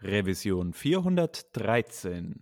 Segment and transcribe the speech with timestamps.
[0.00, 2.34] Revision 413.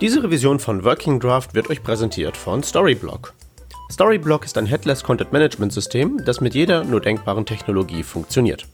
[0.00, 3.34] Diese Revision von Working Draft wird euch präsentiert von Storyblock.
[3.90, 8.64] Storyblock ist ein Headless Content Management System, das mit jeder nur denkbaren Technologie funktioniert.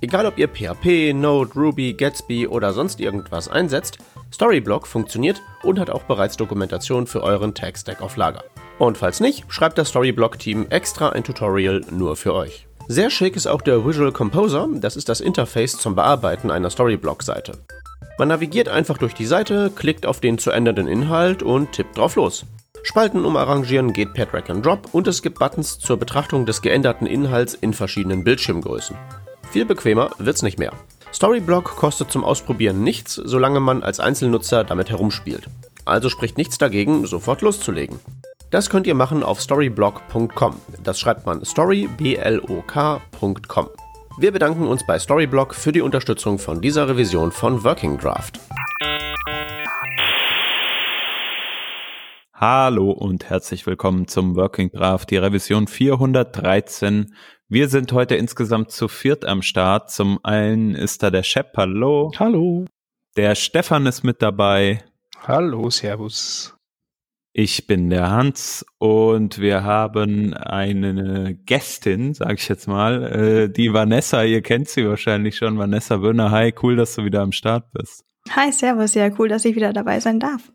[0.00, 3.98] Egal ob ihr PHP, Node, Ruby, Gatsby oder sonst irgendwas einsetzt,
[4.32, 8.44] Storyblock funktioniert und hat auch bereits Dokumentation für euren Tag-Stack auf Lager.
[8.78, 12.68] Und falls nicht, schreibt das Storyblock-Team extra ein Tutorial nur für euch.
[12.86, 17.58] Sehr schick ist auch der Visual Composer, das ist das Interface zum Bearbeiten einer Storyblock-Seite.
[18.18, 22.16] Man navigiert einfach durch die Seite, klickt auf den zu ändernden Inhalt und tippt drauf
[22.16, 22.44] los.
[22.82, 27.06] Spalten umarrangieren geht per Drag and Drop und es gibt Buttons zur Betrachtung des geänderten
[27.06, 28.96] Inhalts in verschiedenen Bildschirmgrößen.
[29.50, 30.72] Viel bequemer wird's nicht mehr.
[31.12, 35.48] Storyblock kostet zum Ausprobieren nichts, solange man als Einzelnutzer damit herumspielt.
[35.84, 38.00] Also spricht nichts dagegen, sofort loszulegen.
[38.50, 40.56] Das könnt ihr machen auf storyblock.com.
[40.82, 43.68] Das schreibt man storyblok.com.
[44.18, 48.38] Wir bedanken uns bei Storyblock für die Unterstützung von dieser Revision von Working Draft.
[52.34, 57.14] Hallo und herzlich willkommen zum Working Draft, die Revision 413.
[57.48, 59.90] Wir sind heute insgesamt zu viert am Start.
[59.90, 62.12] Zum einen ist da der Shep, hallo.
[62.18, 62.66] Hallo.
[63.16, 64.84] Der Stefan ist mit dabei.
[65.26, 66.54] Hallo, Servus.
[67.34, 73.72] Ich bin der Hans und wir haben eine Gästin, sage ich jetzt mal, äh, die
[73.72, 74.22] Vanessa.
[74.22, 75.56] Ihr kennt sie wahrscheinlich schon.
[75.56, 78.04] Vanessa Wöhner, hi, cool, dass du wieder am Start bist.
[78.28, 80.52] Hi, Servus, ja, cool, dass ich wieder dabei sein darf.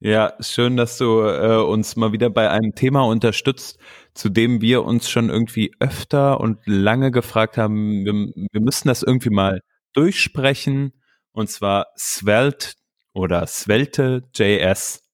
[0.00, 3.78] Ja, schön, dass du äh, uns mal wieder bei einem Thema unterstützt,
[4.12, 8.04] zu dem wir uns schon irgendwie öfter und lange gefragt haben.
[8.04, 8.14] Wir,
[8.50, 9.60] wir müssen das irgendwie mal
[9.92, 10.94] durchsprechen.
[11.30, 12.72] Und zwar Svelte
[13.12, 15.04] oder Svelte JS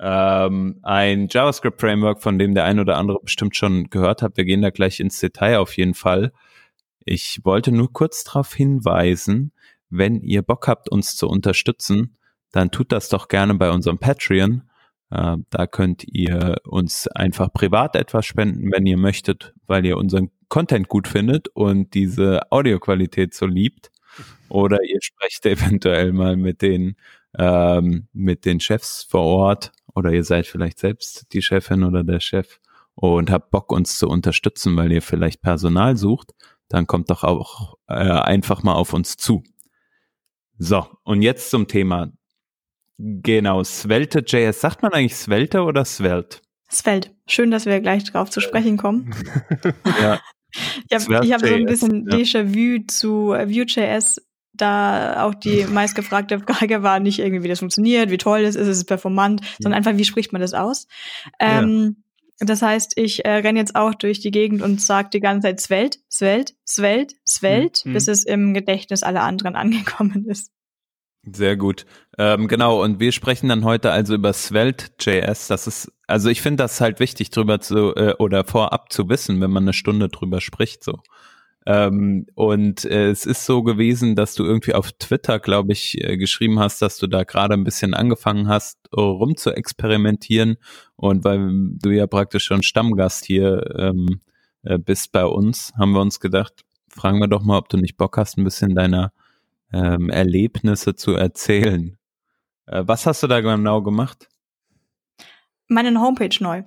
[0.00, 4.36] ähm, ein JavaScript-Framework, von dem der ein oder andere bestimmt schon gehört hat.
[4.36, 6.32] Wir gehen da gleich ins Detail auf jeden Fall.
[7.04, 9.52] Ich wollte nur kurz darauf hinweisen,
[9.90, 12.16] wenn ihr Bock habt, uns zu unterstützen,
[12.52, 14.62] dann tut das doch gerne bei unserem Patreon.
[15.10, 20.30] Äh, da könnt ihr uns einfach privat etwas spenden, wenn ihr möchtet, weil ihr unseren
[20.48, 23.90] Content gut findet und diese Audioqualität so liebt.
[24.48, 26.96] Oder ihr sprecht eventuell mal mit den,
[27.36, 32.20] ähm, mit den Chefs vor Ort oder ihr seid vielleicht selbst die Chefin oder der
[32.20, 32.58] Chef
[32.94, 36.32] und habt Bock, uns zu unterstützen, weil ihr vielleicht Personal sucht,
[36.68, 39.42] dann kommt doch auch äh, einfach mal auf uns zu.
[40.58, 42.12] So, und jetzt zum Thema.
[42.98, 44.60] Genau, Svelte.js.
[44.60, 46.38] Sagt man eigentlich Svelte oder Svelte?
[46.70, 47.10] Svelte.
[47.26, 49.14] Schön, dass wir gleich drauf zu sprechen kommen.
[50.00, 50.20] ja.
[50.88, 52.16] Ich habe hab so ein bisschen ja.
[52.16, 54.20] Déjà-vu zu Vue.js
[54.60, 58.68] da auch die meistgefragte Frage war nicht irgendwie, wie das funktioniert, wie toll es ist,
[58.68, 60.86] ist es performant, sondern einfach, wie spricht man das aus?
[61.38, 61.96] Ähm,
[62.40, 62.46] ja.
[62.46, 65.60] Das heißt, ich äh, renne jetzt auch durch die Gegend und sage die ganze Zeit
[65.60, 67.92] Svelte, Svelte, Svelte, Svelte, mhm.
[67.92, 70.50] bis es im Gedächtnis aller anderen angekommen ist.
[71.22, 71.84] Sehr gut.
[72.16, 75.48] Ähm, genau, und wir sprechen dann heute also über Svelte.js.
[75.48, 79.38] Das ist, also ich finde das halt wichtig drüber zu, äh, oder vorab zu wissen,
[79.42, 81.00] wenn man eine Stunde drüber spricht, so.
[81.66, 86.16] Ähm, und äh, es ist so gewesen, dass du irgendwie auf Twitter, glaube ich, äh,
[86.16, 90.56] geschrieben hast, dass du da gerade ein bisschen angefangen hast, rum zu experimentieren.
[90.96, 94.20] Und weil du ja praktisch schon Stammgast hier ähm,
[94.62, 97.96] äh, bist bei uns, haben wir uns gedacht, fragen wir doch mal, ob du nicht
[97.96, 99.12] Bock hast, ein bisschen deiner
[99.72, 101.98] ähm, Erlebnisse zu erzählen.
[102.66, 104.28] Äh, was hast du da genau gemacht?
[105.68, 106.64] Meine Homepage neu.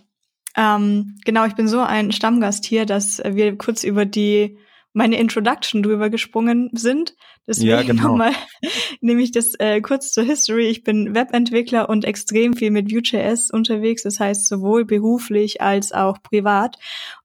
[0.55, 4.57] Ähm, genau, ich bin so ein Stammgast hier, dass wir kurz über die
[4.93, 7.15] meine Introduction drüber gesprungen sind.
[7.47, 8.09] Deswegen ja, genau.
[8.09, 8.31] nochmal
[9.01, 10.67] nehme ich das äh, kurz zur History.
[10.67, 14.03] Ich bin Webentwickler und extrem viel mit Vue.js unterwegs.
[14.03, 16.77] Das heißt sowohl beruflich als auch privat.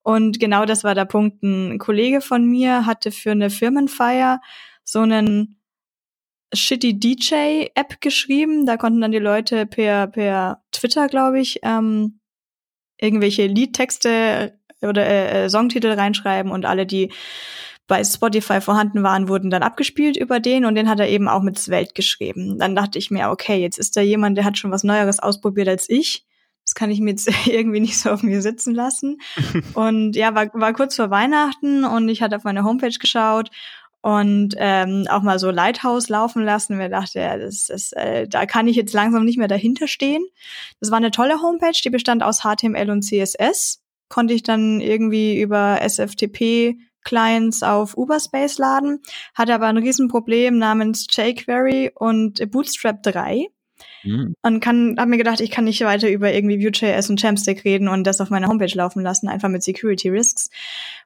[0.02, 1.42] Und genau das war der Punkt.
[1.42, 4.40] Ein Kollege von mir hatte für eine Firmenfeier
[4.82, 5.60] so einen
[6.54, 8.64] shitty DJ-App geschrieben.
[8.64, 12.20] Da konnten dann die Leute per, per Twitter, glaube ich, ähm,
[12.98, 17.12] irgendwelche Liedtexte oder äh, äh, Songtitel reinschreiben und alle, die
[17.86, 21.42] bei Spotify vorhanden waren, wurden dann abgespielt über den und den hat er eben auch
[21.42, 22.58] mit Svelte geschrieben.
[22.58, 25.68] Dann dachte ich mir, okay, jetzt ist da jemand, der hat schon was Neueres ausprobiert
[25.68, 26.26] als ich.
[26.64, 29.18] Das kann ich mir jetzt irgendwie nicht so auf mir sitzen lassen.
[29.74, 33.50] und ja, war, war kurz vor Weihnachten und ich hatte auf meine Homepage geschaut
[34.02, 36.76] und ähm, auch mal so Lighthouse laufen lassen.
[36.76, 40.24] Mir dachte, ja, das, das, äh, da kann ich jetzt langsam nicht mehr dahinter stehen.
[40.78, 43.82] Das war eine tolle Homepage, die bestand aus HTML und CSS.
[44.08, 49.00] Konnte ich dann irgendwie über SFTP Clients auf Uberspace laden,
[49.34, 53.48] hatte aber ein Riesenproblem namens jQuery und Bootstrap 3.
[54.04, 54.34] Mhm.
[54.42, 57.88] Und kann, hab mir gedacht, ich kann nicht weiter über irgendwie Vue.js und Champstick reden
[57.88, 60.50] und das auf meiner Homepage laufen lassen, einfach mit Security Risks.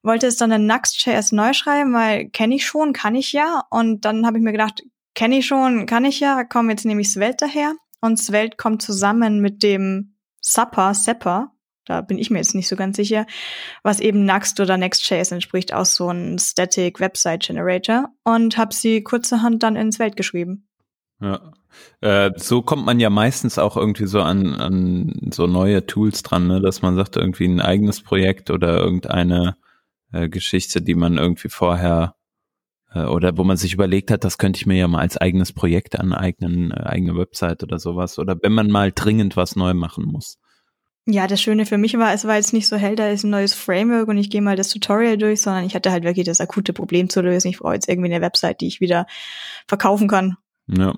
[0.02, 3.62] Wollte es dann in Nuxt.js neu schreiben, weil kenne ich schon, kann ich ja.
[3.70, 4.82] Und dann habe ich mir gedacht,
[5.14, 7.74] kenne ich schon, kann ich ja, komm, jetzt nehme ich Svelte daher.
[8.00, 11.51] Und Svelte kommt zusammen mit dem Supper, Sepper,
[11.84, 13.26] da bin ich mir jetzt nicht so ganz sicher,
[13.82, 19.02] was eben Next oder Next.js entspricht, aus so ein Static Website Generator und habe sie
[19.02, 20.68] kurzerhand dann ins Welt geschrieben.
[21.20, 21.52] Ja.
[22.00, 26.46] Äh, so kommt man ja meistens auch irgendwie so an, an so neue Tools dran,
[26.46, 26.60] ne?
[26.60, 29.56] dass man sagt, irgendwie ein eigenes Projekt oder irgendeine
[30.12, 32.14] äh, Geschichte, die man irgendwie vorher
[32.94, 35.52] äh, oder wo man sich überlegt hat, das könnte ich mir ja mal als eigenes
[35.52, 38.18] Projekt aneignen, äh, eigene Website oder sowas.
[38.18, 40.38] Oder wenn man mal dringend was neu machen muss.
[41.06, 43.30] Ja, das Schöne für mich war, es war jetzt nicht so hell, da ist ein
[43.30, 46.40] neues Framework und ich gehe mal das Tutorial durch, sondern ich hatte halt wirklich das
[46.40, 47.48] akute Problem zu lösen.
[47.48, 49.06] Ich brauche jetzt irgendwie eine Website, die ich wieder
[49.66, 50.36] verkaufen kann.
[50.68, 50.94] Ja.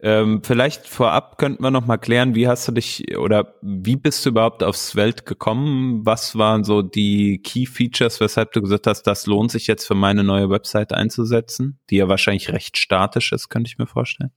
[0.00, 4.26] Ähm, vielleicht vorab könnten wir noch mal klären, wie hast du dich oder wie bist
[4.26, 6.04] du überhaupt aufs Welt gekommen?
[6.04, 9.94] Was waren so die Key Features, weshalb du gesagt hast, das lohnt sich jetzt für
[9.94, 14.32] meine neue Website einzusetzen, die ja wahrscheinlich recht statisch ist, könnte ich mir vorstellen.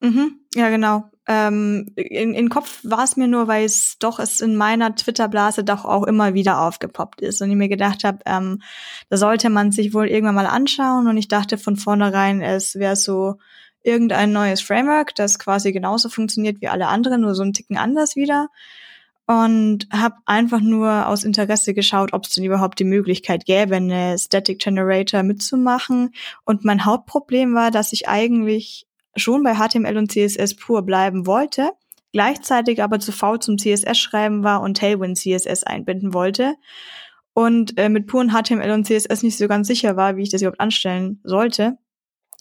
[0.00, 1.10] Mhm, ja, genau.
[1.26, 5.64] Ähm, in, in Kopf war es mir nur, weil es doch es in meiner Twitter-Blase
[5.64, 8.60] doch auch immer wieder aufgepoppt ist und ich mir gedacht habe, ähm,
[9.08, 12.96] da sollte man sich wohl irgendwann mal anschauen und ich dachte von vornherein, es wäre
[12.96, 13.36] so
[13.82, 18.16] irgendein neues Framework, das quasi genauso funktioniert wie alle anderen, nur so ein Ticken anders
[18.16, 18.48] wieder
[19.26, 24.18] und habe einfach nur aus Interesse geschaut, ob es denn überhaupt die Möglichkeit gäbe, eine
[24.18, 26.14] Static Generator mitzumachen.
[26.44, 31.70] Und mein Hauptproblem war, dass ich eigentlich schon bei HTML und CSS pur bleiben wollte,
[32.12, 36.54] gleichzeitig aber zu faul zum CSS-Schreiben war und Tailwind CSS einbinden wollte
[37.34, 40.42] und äh, mit puren HTML und CSS nicht so ganz sicher war, wie ich das
[40.42, 41.78] überhaupt anstellen sollte.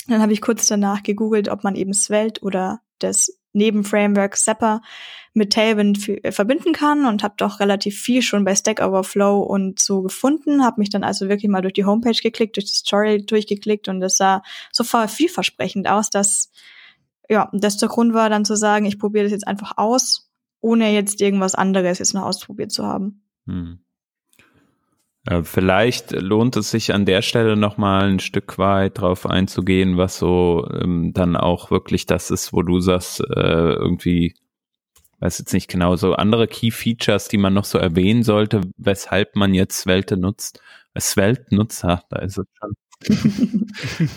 [0.08, 4.82] Dann habe ich kurz danach gegoogelt, ob man eben Svelte oder das Nebenframework Zapper
[5.34, 9.80] mit Tailwind äh, verbinden kann und habe doch relativ viel schon bei Stack Overflow und
[9.80, 13.22] so gefunden, habe mich dann also wirklich mal durch die Homepage geklickt, durch das Tutorial
[13.22, 16.52] durchgeklickt und es sah so vielversprechend aus, dass
[17.30, 20.30] ja, das der Grund war dann zu sagen, ich probiere das jetzt einfach aus,
[20.60, 23.24] ohne jetzt irgendwas anderes jetzt noch ausprobiert zu haben.
[23.48, 23.80] Hm.
[25.26, 30.18] Äh, vielleicht lohnt es sich an der Stelle nochmal ein Stück weit drauf einzugehen, was
[30.18, 34.36] so ähm, dann auch wirklich das ist, wo du sagst, äh, irgendwie,
[35.20, 39.36] weiß jetzt nicht genau, so andere Key Features, die man noch so erwähnen sollte, weshalb
[39.36, 40.62] man jetzt Svelte nutzt.
[40.94, 42.74] Äh, Svelte nutzt, ha, da ist es schon.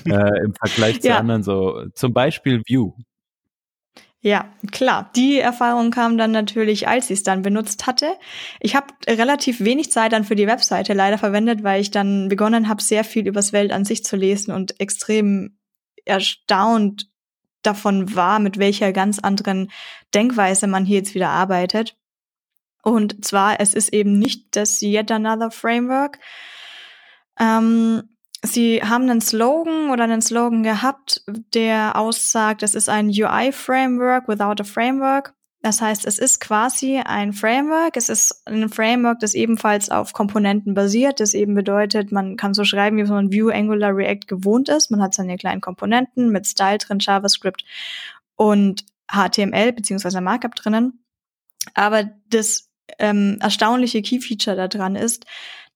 [0.07, 1.19] äh, Im Vergleich zu ja.
[1.19, 2.93] anderen so, zum Beispiel View.
[4.27, 5.13] Ja, klar.
[5.15, 8.19] Die Erfahrung kam dann natürlich, als ich es dann benutzt hatte.
[8.59, 12.69] Ich habe relativ wenig Zeit dann für die Webseite leider verwendet, weil ich dann begonnen
[12.69, 15.57] habe, sehr viel übers Welt an sich zu lesen und extrem
[16.05, 17.09] erstaunt
[17.63, 19.71] davon war, mit welcher ganz anderen
[20.13, 21.97] Denkweise man hier jetzt wieder arbeitet.
[22.83, 26.19] Und zwar, es ist eben nicht das Yet Another Framework.
[27.39, 28.16] Ähm,
[28.47, 31.23] Sie haben einen Slogan oder einen Slogan gehabt,
[31.55, 35.35] der aussagt, es ist ein UI-Framework without a Framework.
[35.63, 37.97] Das heißt, es ist quasi ein Framework.
[37.97, 41.19] Es ist ein Framework, das ebenfalls auf Komponenten basiert.
[41.19, 44.93] Das eben bedeutet, man kann so schreiben, wie man Vue, Angular, React gewohnt ist.
[44.93, 47.65] Man hat seine kleinen Komponenten mit Style drin, JavaScript
[48.37, 51.05] und HTML beziehungsweise Markup drinnen.
[51.75, 55.27] Aber das ähm, erstaunliche Key-Feature daran ist,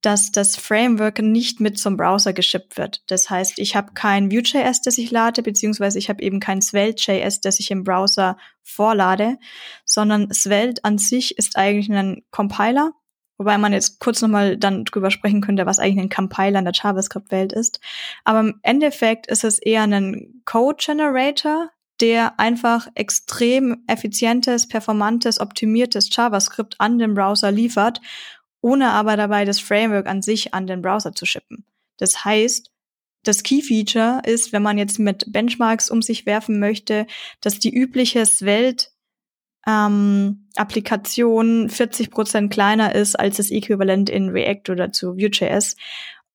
[0.02, 3.02] dass das Framework nicht mit zum Browser geschippt wird.
[3.09, 7.40] Das heißt, ich habe kein Vue.js, das ich lade, beziehungsweise ich habe eben kein Svelte.js,
[7.40, 9.38] das ich im Browser vorlade,
[9.85, 12.92] sondern Svelte an sich ist eigentlich ein Compiler,
[13.37, 16.75] wobei man jetzt kurz nochmal dann drüber sprechen könnte, was eigentlich ein Compiler in der
[16.75, 17.80] JavaScript-Welt ist.
[18.25, 26.76] Aber im Endeffekt ist es eher ein Code-Generator, der einfach extrem effizientes, performantes, optimiertes JavaScript
[26.78, 28.00] an den Browser liefert
[28.60, 31.64] ohne aber dabei das Framework an sich an den Browser zu shippen.
[31.96, 32.70] Das heißt,
[33.22, 37.06] das Key-Feature ist, wenn man jetzt mit Benchmarks um sich werfen möchte,
[37.40, 38.86] dass die übliche Svelte
[39.66, 45.76] ähm, Applikation 40 Prozent kleiner ist als das Äquivalent in React oder zu Vue.js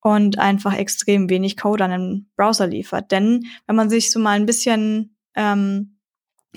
[0.02, 3.12] und einfach extrem wenig Code an den Browser liefert.
[3.12, 5.98] Denn wenn man sich so mal ein bisschen ähm,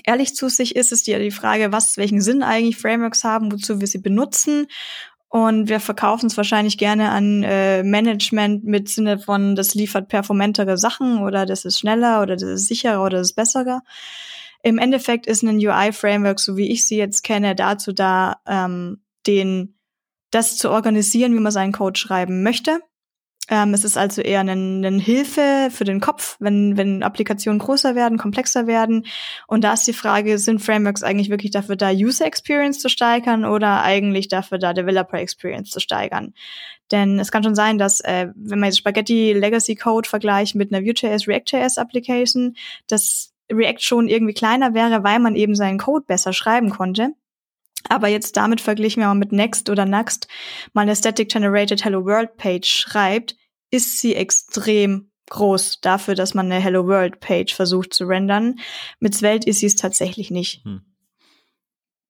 [0.05, 3.79] ehrlich zu sich ist, ist ja die Frage, was, welchen Sinn eigentlich Frameworks haben, wozu
[3.79, 4.67] wir sie benutzen
[5.29, 10.77] Und wir verkaufen es wahrscheinlich gerne an äh, Management mit Sinne von, das liefert performantere
[10.77, 13.81] Sachen oder das ist schneller oder das ist sicherer oder das ist besserer.
[14.63, 19.75] Im Endeffekt ist ein UI-Framework, so wie ich sie jetzt kenne, dazu da, ähm, den
[20.31, 22.79] das zu organisieren, wie man seinen Code schreiben möchte.
[23.49, 27.95] Ähm, es ist also eher eine, eine Hilfe für den Kopf, wenn, wenn Applikationen größer
[27.95, 29.07] werden, komplexer werden.
[29.47, 33.45] Und da ist die Frage, sind Frameworks eigentlich wirklich dafür da, User Experience zu steigern
[33.45, 36.33] oder eigentlich dafür da, Developer Experience zu steigern?
[36.91, 40.71] Denn es kann schon sein, dass, äh, wenn man jetzt Spaghetti Legacy Code vergleicht mit
[40.71, 42.55] einer Vue.js, React.js Application,
[42.87, 47.13] dass React schon irgendwie kleiner wäre, weil man eben seinen Code besser schreiben konnte.
[47.87, 50.27] Aber jetzt damit verglichen, wenn man mit Next oder Next
[50.73, 53.38] mal eine Static Generated Hello World Page schreibt,
[53.71, 58.59] ist sie extrem groß dafür, dass man eine Hello World Page versucht zu rendern.
[58.99, 60.63] Mit Svelte ist sie es tatsächlich nicht.
[60.65, 60.81] Hm.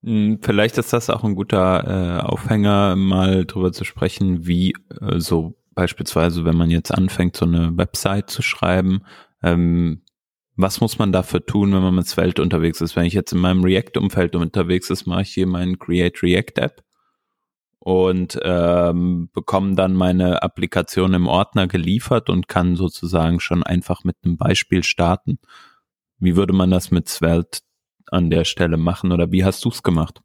[0.03, 0.39] hm.
[0.41, 5.55] Vielleicht ist das auch ein guter äh, Aufhänger, mal drüber zu sprechen, wie äh, so
[5.75, 9.03] beispielsweise, wenn man jetzt anfängt, so eine Website zu schreiben,
[9.43, 10.01] ähm,
[10.55, 12.97] was muss man dafür tun, wenn man mit Svelte unterwegs ist?
[12.97, 16.83] Wenn ich jetzt in meinem React-Umfeld unterwegs ist, mache ich hier meinen Create React App
[17.79, 24.17] und ähm, bekomme dann meine Applikation im Ordner geliefert und kann sozusagen schon einfach mit
[24.23, 25.39] einem Beispiel starten.
[26.17, 27.61] Wie würde man das mit Svelte
[28.11, 30.21] an der Stelle machen oder wie hast du es gemacht?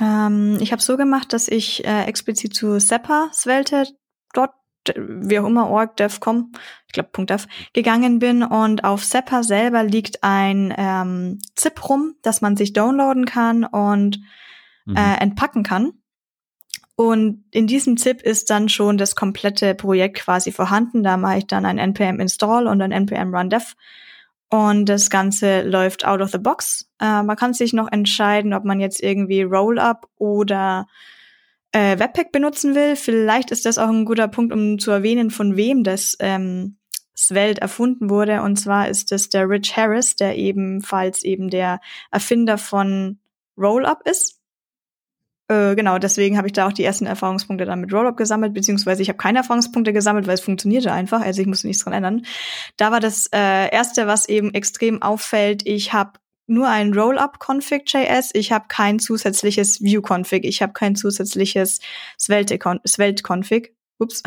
[0.00, 3.86] Ähm, ich habe so gemacht, dass ich äh, explizit zu Seppa Svelte
[4.32, 4.50] dort
[4.96, 6.52] wie auch immer, org, dev.com,
[6.86, 12.42] ich glaube .dev, gegangen bin und auf Seppa selber liegt ein ähm, ZIP rum, das
[12.42, 14.20] man sich downloaden kann und
[14.84, 14.96] mhm.
[14.96, 15.92] äh, entpacken kann.
[16.96, 21.02] Und in diesem ZIP ist dann schon das komplette Projekt quasi vorhanden.
[21.02, 23.74] Da mache ich dann ein npm install und ein npm run dev.
[24.48, 26.88] Und das Ganze läuft out of the box.
[27.00, 30.86] Äh, man kann sich noch entscheiden, ob man jetzt irgendwie Rollup oder
[31.72, 32.94] äh, Webpack benutzen will.
[32.94, 36.76] Vielleicht ist das auch ein guter Punkt, um zu erwähnen, von wem das ähm,
[37.16, 38.42] Svelte erfunden wurde.
[38.42, 41.80] Und zwar ist es der Rich Harris, der ebenfalls eben der
[42.12, 43.18] Erfinder von
[43.58, 44.40] Rollup ist.
[45.54, 49.02] Äh, genau, deswegen habe ich da auch die ersten Erfahrungspunkte dann mit Rollup gesammelt, beziehungsweise
[49.02, 52.26] ich habe keine Erfahrungspunkte gesammelt, weil es funktionierte einfach, also ich musste nichts dran ändern.
[52.76, 58.52] Da war das äh, erste, was eben extrem auffällt, ich habe nur ein Rollup-Config.js, ich
[58.52, 61.80] habe kein zusätzliches View-Config, ich habe kein zusätzliches
[62.18, 63.74] Svelte-Config.
[63.98, 64.24] Ups.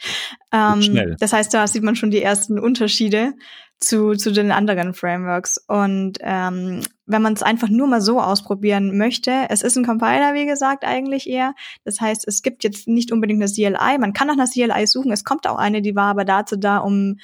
[0.52, 3.34] ähm, das heißt, da sieht man schon die ersten Unterschiede
[3.80, 5.58] zu, zu den anderen Frameworks.
[5.66, 10.34] Und ähm, wenn man es einfach nur mal so ausprobieren möchte, es ist ein Compiler,
[10.34, 11.54] wie gesagt, eigentlich eher.
[11.84, 13.98] Das heißt, es gibt jetzt nicht unbedingt eine CLI.
[13.98, 15.10] Man kann nach einer CLI suchen.
[15.10, 17.18] Es kommt auch eine, die war aber dazu da, um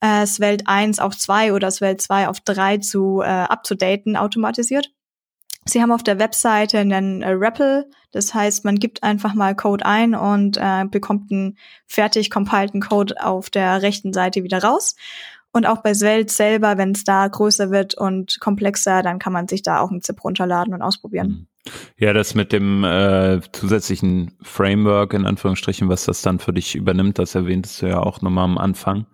[0.00, 4.90] äh, Svelte 1 auf 2 oder Svelte 2 auf 3 zu äh, abzudaten automatisiert.
[5.64, 9.86] Sie haben auf der Webseite einen äh, REPL, das heißt, man gibt einfach mal Code
[9.86, 11.56] ein und äh, bekommt einen
[11.86, 14.96] fertig compileden Code auf der rechten Seite wieder raus.
[15.52, 19.48] Und auch bei Svelte selber, wenn es da größer wird und komplexer, dann kann man
[19.48, 21.28] sich da auch einen ZIP runterladen und ausprobieren.
[21.28, 21.46] Mhm.
[21.96, 27.18] Ja, das mit dem äh, zusätzlichen Framework, in Anführungsstrichen, was das dann für dich übernimmt,
[27.18, 29.06] das erwähntest du ja auch nochmal am Anfang.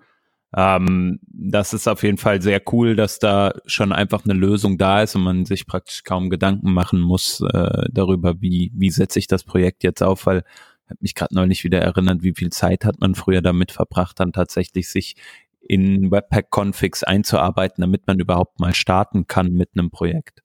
[0.56, 5.02] Ähm, das ist auf jeden Fall sehr cool, dass da schon einfach eine Lösung da
[5.02, 9.26] ist und man sich praktisch kaum Gedanken machen muss äh, darüber, wie, wie setze ich
[9.26, 12.86] das Projekt jetzt auf, weil ich habe mich gerade neulich wieder erinnert, wie viel Zeit
[12.86, 15.16] hat man früher damit verbracht, dann tatsächlich sich
[15.60, 20.42] in Webpack-Configs einzuarbeiten, damit man überhaupt mal starten kann mit einem Projekt.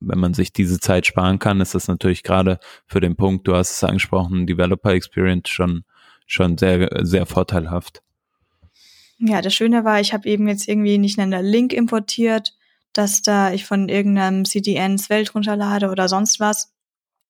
[0.00, 3.54] Wenn man sich diese Zeit sparen kann, ist das natürlich gerade für den Punkt, du
[3.54, 5.84] hast es angesprochen, Developer Experience schon,
[6.26, 8.02] schon sehr, sehr vorteilhaft.
[9.18, 12.54] Ja, das Schöne war, ich habe eben jetzt irgendwie nicht einen Link importiert,
[12.94, 16.72] dass da ich von irgendeinem CDNs Welt runterlade oder sonst was.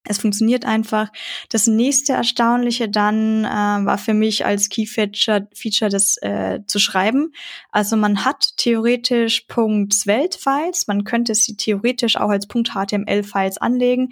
[0.05, 1.11] Es funktioniert einfach.
[1.51, 6.79] Das nächste Erstaunliche dann äh, war für mich als Key Feature, Feature das äh, zu
[6.79, 7.33] schreiben.
[7.71, 14.11] Also man hat theoretisch .Svelte-Files, man könnte sie theoretisch auch als .html-Files anlegen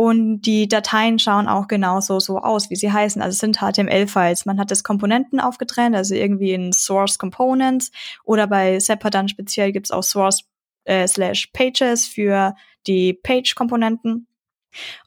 [0.00, 3.20] und die Dateien schauen auch genauso so aus, wie sie heißen.
[3.20, 4.46] Also es sind HTML-Files.
[4.46, 7.92] Man hat das Komponenten aufgetrennt, also irgendwie in Source Components
[8.24, 10.44] oder bei Seppa dann speziell gibt's auch Source
[10.84, 12.54] äh, slash Pages für
[12.86, 14.26] die Page-Komponenten.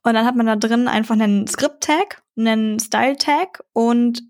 [0.04, 4.24] Und dann hat man da drin einfach einen Script-Tag, einen Style-Tag und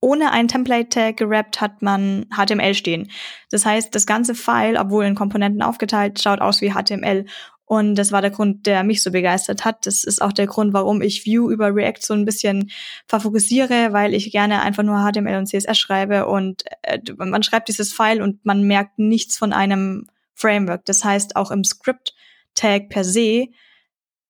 [0.00, 3.10] ohne ein Template-Tag gerappt hat man HTML stehen.
[3.50, 7.26] Das heißt, das ganze File, obwohl in Komponenten aufgeteilt, schaut aus wie HTML.
[7.64, 9.86] Und das war der Grund, der mich so begeistert hat.
[9.86, 12.70] Das ist auch der Grund, warum ich Vue über React so ein bisschen
[13.08, 17.92] favorisiere, weil ich gerne einfach nur HTML und CSS schreibe und äh, man schreibt dieses
[17.92, 20.84] File und man merkt nichts von einem Framework.
[20.84, 23.48] Das heißt, auch im Script-Tag per se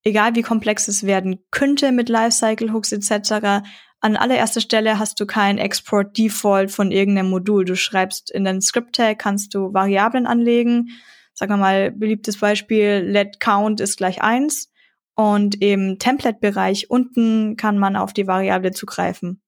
[0.03, 3.63] egal wie komplex es werden könnte mit Lifecycle Hooks etc.,
[3.99, 7.65] an allererster Stelle hast du kein Export Default von irgendeinem Modul.
[7.65, 10.89] Du schreibst in den Script Tag, kannst du Variablen anlegen.
[11.33, 14.71] Sagen wir mal, beliebtes Beispiel, let count ist gleich eins
[15.15, 19.41] Und im Template-Bereich unten kann man auf die Variable zugreifen.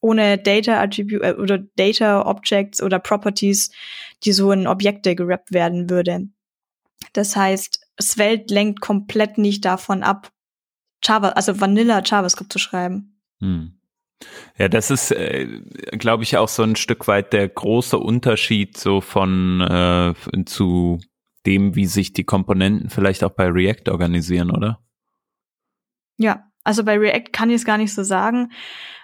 [0.00, 3.72] Ohne Data Attribute äh, oder Data Objects oder Properties,
[4.24, 6.28] die so in Objekte gerappt werden würde.
[7.12, 10.30] Das heißt, Svelte lenkt komplett nicht davon ab,
[11.02, 13.20] Java, also Vanilla JavaScript zu schreiben.
[13.40, 13.78] Hm.
[14.56, 15.60] Ja, das ist, äh,
[15.92, 20.14] glaube ich, auch so ein Stück weit der große Unterschied so von äh,
[20.46, 20.98] zu
[21.44, 24.80] dem, wie sich die Komponenten vielleicht auch bei React organisieren, oder?
[26.16, 28.50] Ja, also bei React kann ich es gar nicht so sagen,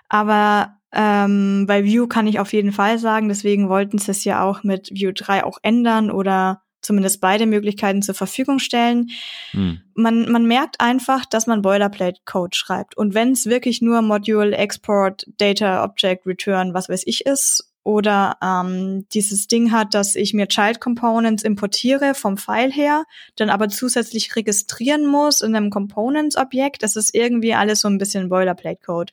[0.09, 4.43] aber ähm, bei Vue kann ich auf jeden Fall sagen, deswegen wollten sie es ja
[4.43, 9.11] auch mit Vue 3 auch ändern oder zumindest beide Möglichkeiten zur Verfügung stellen.
[9.53, 9.81] Hm.
[9.95, 12.97] Man, man merkt einfach, dass man Boilerplate-Code schreibt.
[12.97, 18.37] Und wenn es wirklich nur Module, Export, Data, Object, Return, was weiß ich ist, oder
[18.43, 23.05] ähm, dieses Ding hat, dass ich mir Child Components importiere vom File her,
[23.37, 28.29] dann aber zusätzlich registrieren muss in einem Components-Objekt, das ist irgendwie alles so ein bisschen
[28.29, 29.13] Boilerplate-Code.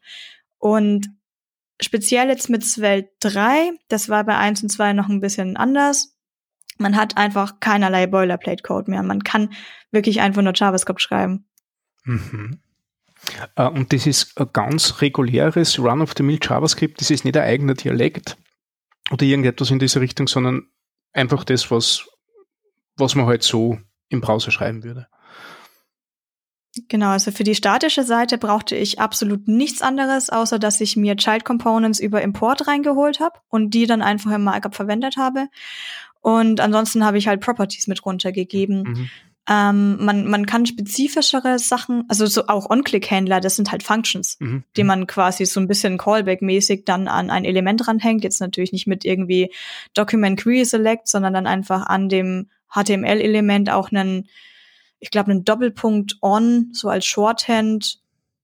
[0.59, 1.09] Und
[1.81, 6.15] speziell jetzt mit Svelte 3, das war bei 1 und 2 noch ein bisschen anders,
[6.79, 9.03] man hat einfach keinerlei Boilerplate-Code mehr.
[9.03, 9.53] Man kann
[9.91, 11.45] wirklich einfach nur JavaScript schreiben.
[12.03, 12.59] Mhm.
[13.57, 17.01] Uh, und das ist ein ganz reguläres Run-of-the-Mill JavaScript.
[17.01, 18.38] Das ist nicht ein eigener Dialekt
[19.12, 20.67] oder irgendetwas in diese Richtung, sondern
[21.12, 22.07] einfach das, was,
[22.95, 25.07] was man halt so im Browser schreiben würde.
[26.88, 31.17] Genau, also für die statische Seite brauchte ich absolut nichts anderes, außer dass ich mir
[31.17, 35.48] Child Components über Import reingeholt habe und die dann einfach im Markup verwendet habe.
[36.38, 38.83] Und ansonsten habe ich halt Properties mit runtergegeben.
[38.83, 39.09] Mhm.
[39.50, 44.63] Ähm, man, man kann spezifischere Sachen, also so auch On-Click-Händler, das sind halt Functions, mhm.
[44.77, 48.24] die man quasi so ein bisschen Callback-mäßig dann an ein Element ranhängt.
[48.24, 49.51] Jetzt natürlich nicht mit irgendwie
[49.95, 54.27] Document Query Select, sondern dann einfach an dem HTML-Element auch einen,
[55.00, 57.99] ich glaube, einen Doppelpunkt on, so als Shorthand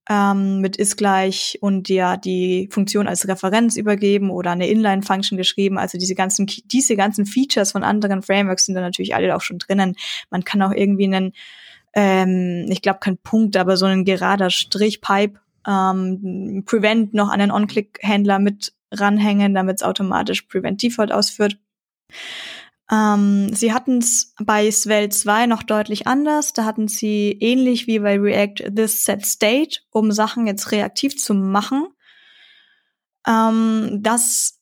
[0.09, 5.77] ähm, mit ist gleich und ja die Funktion als Referenz übergeben oder eine Inline-Function geschrieben.
[5.77, 9.57] Also diese ganzen, diese ganzen Features von anderen Frameworks sind da natürlich alle auch schon
[9.57, 9.95] drinnen.
[10.29, 11.33] Man kann auch irgendwie einen,
[11.93, 17.39] ähm, ich glaube kein Punkt, aber so einen gerader Strich Pipe ähm, Prevent noch an
[17.39, 21.57] den On-Click-Händler mit ranhängen, damit es automatisch Prevent Default ausführt.
[22.91, 26.53] Ähm, sie hatten es bei Svelte 2 noch deutlich anders.
[26.53, 31.33] Da hatten sie ähnlich wie bei React this set state, um Sachen jetzt reaktiv zu
[31.33, 31.87] machen.
[33.27, 34.59] Ähm, das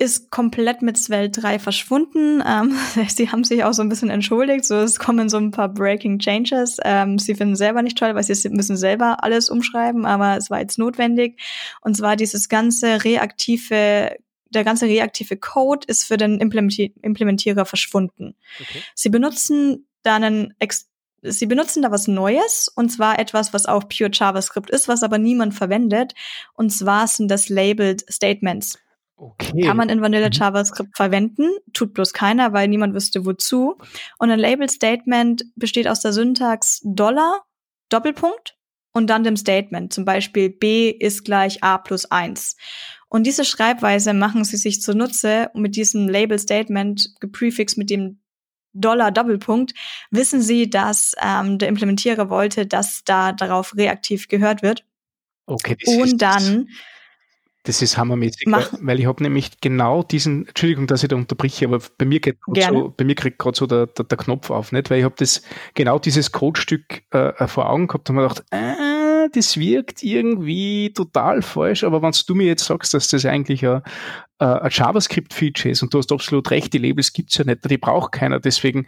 [0.00, 2.40] ist komplett mit Svelte 3 verschwunden.
[2.46, 2.76] Ähm,
[3.08, 4.64] sie haben sich auch so ein bisschen entschuldigt.
[4.64, 6.76] So, es kommen so ein paar Breaking Changes.
[6.84, 10.60] Ähm, sie finden selber nicht toll, weil sie müssen selber alles umschreiben, aber es war
[10.60, 11.40] jetzt notwendig.
[11.80, 14.16] Und zwar dieses ganze reaktive
[14.50, 18.34] der ganze reaktive Code ist für den Implementier Implementierer verschwunden.
[18.60, 18.82] Okay.
[18.94, 20.88] Sie benutzen da einen Ex
[21.20, 25.18] Sie benutzen da was Neues, und zwar etwas, was auch pure JavaScript ist, was aber
[25.18, 26.14] niemand verwendet.
[26.54, 28.78] Und zwar sind das Labeled Statements.
[29.16, 29.62] Okay.
[29.62, 30.32] Kann man in Vanilla mhm.
[30.32, 33.76] JavaScript verwenden, tut bloß keiner, weil niemand wüsste wozu.
[34.18, 37.42] Und ein Labeled Statement besteht aus der Syntax Dollar,
[37.88, 38.56] Doppelpunkt
[38.92, 39.92] und dann dem Statement.
[39.92, 42.56] Zum Beispiel B ist gleich A plus eins.
[43.08, 48.20] Und diese Schreibweise machen sie sich zunutze mit diesem Label Statement geprefixed mit dem
[48.74, 49.74] Dollar Doppelpunkt,
[50.10, 54.84] wissen sie, dass ähm, der Implementierer wollte, dass da darauf reaktiv gehört wird.
[55.46, 55.76] Okay.
[55.86, 56.68] Und dann
[57.68, 58.72] das ist hammermäßig, Mach.
[58.80, 62.38] weil ich habe nämlich genau diesen, Entschuldigung, dass ich da unterbreche, aber bei mir geht
[62.46, 64.88] so, bei mir kriegt gerade so der, der, der, Knopf auf, nicht?
[64.88, 65.42] Weil ich habe das
[65.74, 68.72] genau dieses Codestück äh, vor Augen gehabt und mir gedacht, äh,
[69.32, 73.82] das wirkt irgendwie total falsch, aber wenn du mir jetzt sagst, dass das eigentlich ein,
[74.38, 78.12] ein JavaScript-Feature ist und du hast absolut recht, die Labels gibt's ja nicht, die braucht
[78.12, 78.86] keiner, deswegen,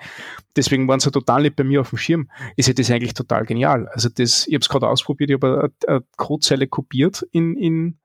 [0.57, 3.45] deswegen waren sie total nicht bei mir auf dem Schirm, ist ja das eigentlich total
[3.47, 3.89] genial.
[3.89, 7.99] Also das, ich habe es gerade ausprobiert, ich habe eine, eine Codezeile kopiert in, in,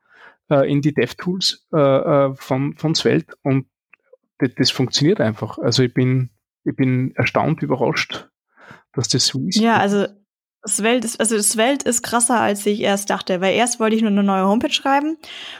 [0.49, 3.67] äh, in die DevTools äh, äh, von, von Svelte und
[4.39, 5.57] das, das funktioniert einfach.
[5.57, 6.29] Also ich bin,
[6.63, 8.29] ich bin erstaunt, überrascht,
[8.93, 9.59] dass das so ist.
[9.59, 10.07] Ja, also
[10.65, 13.95] das Welt ist, also das Welt ist krasser, als ich erst dachte, weil erst wollte
[13.95, 15.15] ich nur eine neue Homepage schreiben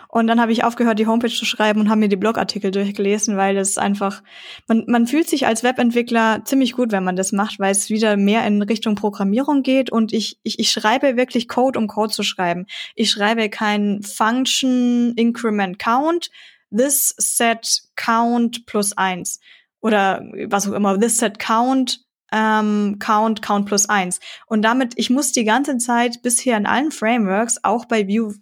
[0.08, 3.38] und dann habe ich aufgehört, die Homepage zu schreiben und habe mir die Blogartikel durchgelesen,
[3.38, 4.24] weil es einfach,
[4.68, 8.18] man, man fühlt sich als Webentwickler ziemlich gut, wenn man das macht, weil es wieder
[8.18, 12.24] mehr in Richtung Programmierung geht und ich, ich, ich schreibe wirklich Code, um Code zu
[12.24, 12.66] schreiben.
[12.96, 16.32] Ich schreibe kein Function Increment Count,
[16.76, 19.40] this set count plus eins
[19.82, 22.05] oder was auch immer, this set count
[22.36, 24.20] ähm, Count, Count plus eins.
[24.46, 28.36] Und damit, ich muss die ganze Zeit bisher in allen Frameworks, auch bei Vue,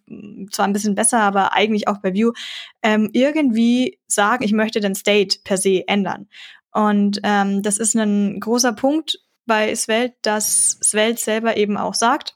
[0.51, 2.33] zwar ein bisschen besser, aber eigentlich auch bei Vue,
[2.81, 6.27] ähm, irgendwie sagen, ich möchte den State per se ändern.
[6.71, 12.35] Und ähm, das ist ein großer Punkt bei Svelte, dass Svelte selber eben auch sagt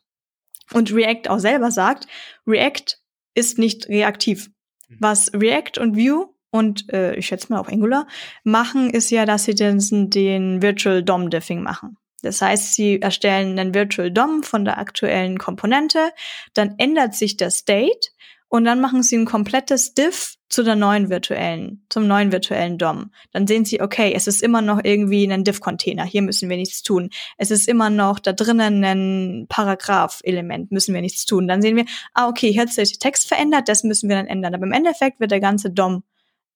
[0.74, 2.08] und React auch selber sagt,
[2.46, 3.00] React
[3.34, 4.52] ist nicht reaktiv.
[4.90, 4.98] Mhm.
[5.00, 8.08] Was React und Vue und äh, ich schätze mal auch Angular
[8.44, 9.80] machen, ist ja, dass sie den,
[10.10, 11.98] den Virtual DOM Diffing machen.
[12.24, 16.12] Das heißt, sie erstellen einen Virtual DOM von der aktuellen Komponente,
[16.54, 18.10] dann ändert sich der State
[18.50, 23.12] und dann machen sie ein komplettes Diff zu der neuen virtuellen, zum neuen virtuellen DOM.
[23.34, 26.84] Dann sehen sie, okay, es ist immer noch irgendwie ein Diff-Container, hier müssen wir nichts
[26.84, 27.10] tun.
[27.38, 31.48] Es ist immer noch da drinnen ein Paragraph-Element, müssen wir nichts tun.
[31.48, 34.28] Dann sehen wir, ah, okay, hier hat sich der Text verändert, das müssen wir dann
[34.28, 34.56] ändern.
[34.56, 36.04] Aber im Endeffekt wird der ganze DOM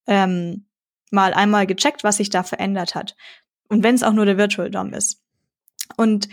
[0.08, 0.66] ähm,
[1.12, 3.16] mal einmal gecheckt, was sich da verändert hat.
[3.68, 5.22] Und wenn es auch nur der Virtual DOM ist.
[5.98, 6.28] Und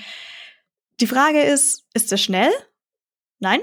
[1.01, 2.51] die Frage ist, ist es schnell?
[3.39, 3.61] Nein.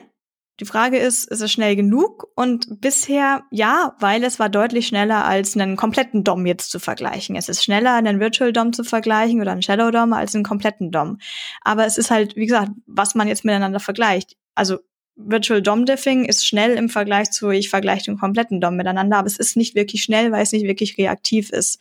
[0.61, 2.27] Die Frage ist, ist es schnell genug?
[2.35, 7.35] Und bisher ja, weil es war deutlich schneller als einen kompletten DOM jetzt zu vergleichen.
[7.35, 10.91] Es ist schneller, einen Virtual DOM zu vergleichen oder einen Shadow DOM als einen kompletten
[10.91, 11.17] DOM.
[11.61, 14.37] Aber es ist halt, wie gesagt, was man jetzt miteinander vergleicht.
[14.53, 14.79] Also
[15.15, 19.27] Virtual DOM Diffing ist schnell im Vergleich zu, ich vergleiche den kompletten DOM miteinander, aber
[19.27, 21.79] es ist nicht wirklich schnell, weil es nicht wirklich reaktiv ist.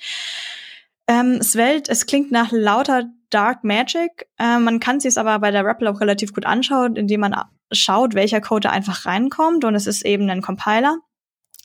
[1.09, 4.29] Ähm, Svelte, es klingt nach lauter Dark Magic.
[4.38, 7.37] Äh, man kann sich es aber bei der REPL auch relativ gut anschauen, indem man
[7.73, 10.99] schaut, welcher Code da einfach reinkommt und es ist eben ein Compiler.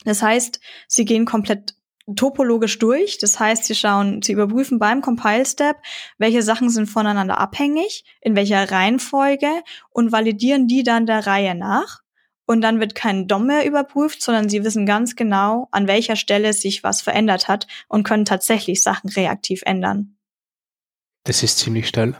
[0.04, 1.74] Das heißt, sie gehen komplett
[2.16, 3.18] topologisch durch.
[3.18, 5.76] Das heißt, sie schauen, sie überprüfen beim Compile-Step,
[6.18, 9.50] welche Sachen sind voneinander abhängig, in welcher Reihenfolge
[9.90, 12.00] und validieren die dann der Reihe nach.
[12.46, 16.52] Und dann wird kein DOM mehr überprüft, sondern sie wissen ganz genau, an welcher Stelle
[16.52, 20.16] sich was verändert hat und können tatsächlich Sachen reaktiv ändern.
[21.24, 22.16] Das ist ziemlich steil.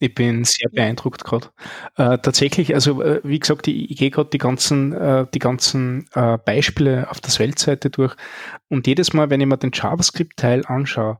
[0.00, 1.48] Ich bin sehr beeindruckt gerade.
[1.96, 6.08] Äh, tatsächlich, also äh, wie gesagt, ich, ich gehe gerade die ganzen, äh, die ganzen
[6.14, 8.16] äh, Beispiele auf der Svelte-Seite durch
[8.68, 11.18] und jedes Mal, wenn ich mir den JavaScript-Teil anschaue,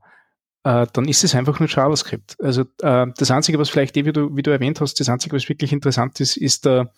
[0.65, 2.37] äh, dann ist es einfach nur JavaScript.
[2.41, 5.37] Also äh, das Einzige, was vielleicht, eh, wie du, wie du erwähnt hast, das Einzige,
[5.37, 6.93] was wirklich interessant ist, ist der,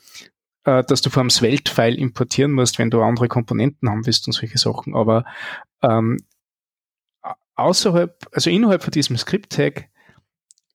[0.64, 4.58] dass du vor einem Svelte-File importieren musst, wenn du andere Komponenten haben willst und solche
[4.58, 4.96] Sachen.
[4.96, 5.24] Aber
[5.80, 6.16] ähm,
[7.54, 9.88] außerhalb, also innerhalb von diesem Script-Tag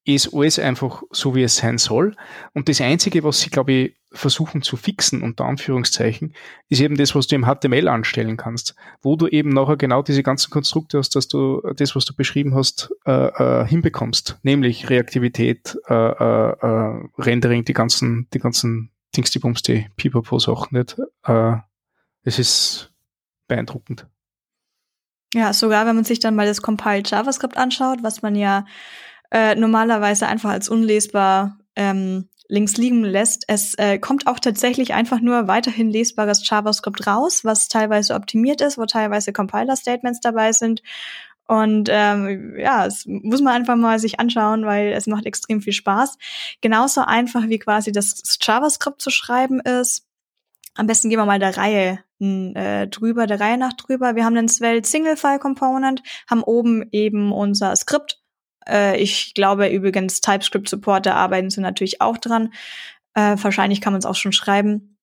[0.04, 2.16] ist alles einfach so, wie es sein soll.
[2.54, 6.34] Und das Einzige, was sie, glaube ich, versuchen zu fixen, unter Anführungszeichen,
[6.68, 10.22] ist eben das, was du im HTML anstellen kannst, wo du eben nachher genau diese
[10.22, 14.38] ganzen Konstrukte hast, dass du das, was du beschrieben hast, äh, äh, hinbekommst.
[14.42, 20.76] Nämlich Reaktivität, äh, äh, äh Rendering, die ganzen, die ganzen Dings, die Bums, die Pipapo-Sachen
[20.76, 20.96] nicht.
[21.24, 21.56] Äh,
[22.24, 22.92] es ist
[23.48, 24.06] beeindruckend.
[25.34, 28.66] Ja, sogar wenn man sich dann mal das Compiled JavaScript anschaut, was man ja
[29.32, 33.44] äh, normalerweise einfach als unlesbar ähm, links liegen lässt.
[33.48, 38.76] Es äh, kommt auch tatsächlich einfach nur weiterhin lesbares JavaScript raus, was teilweise optimiert ist,
[38.76, 40.82] wo teilweise Compiler-Statements dabei sind.
[41.46, 45.72] Und ähm, ja, es muss man einfach mal sich anschauen, weil es macht extrem viel
[45.72, 46.18] Spaß.
[46.60, 50.06] Genauso einfach wie quasi das JavaScript zu schreiben ist.
[50.74, 54.14] Am besten gehen wir mal der Reihe äh, drüber, der Reihe nach drüber.
[54.14, 58.21] Wir haben den Svelte Single File Component, haben oben eben unser Skript
[58.68, 62.52] äh, ich glaube übrigens, TypeScript-Supporter arbeiten sie natürlich auch dran.
[63.14, 64.96] Äh, wahrscheinlich kann man es auch schon schreiben.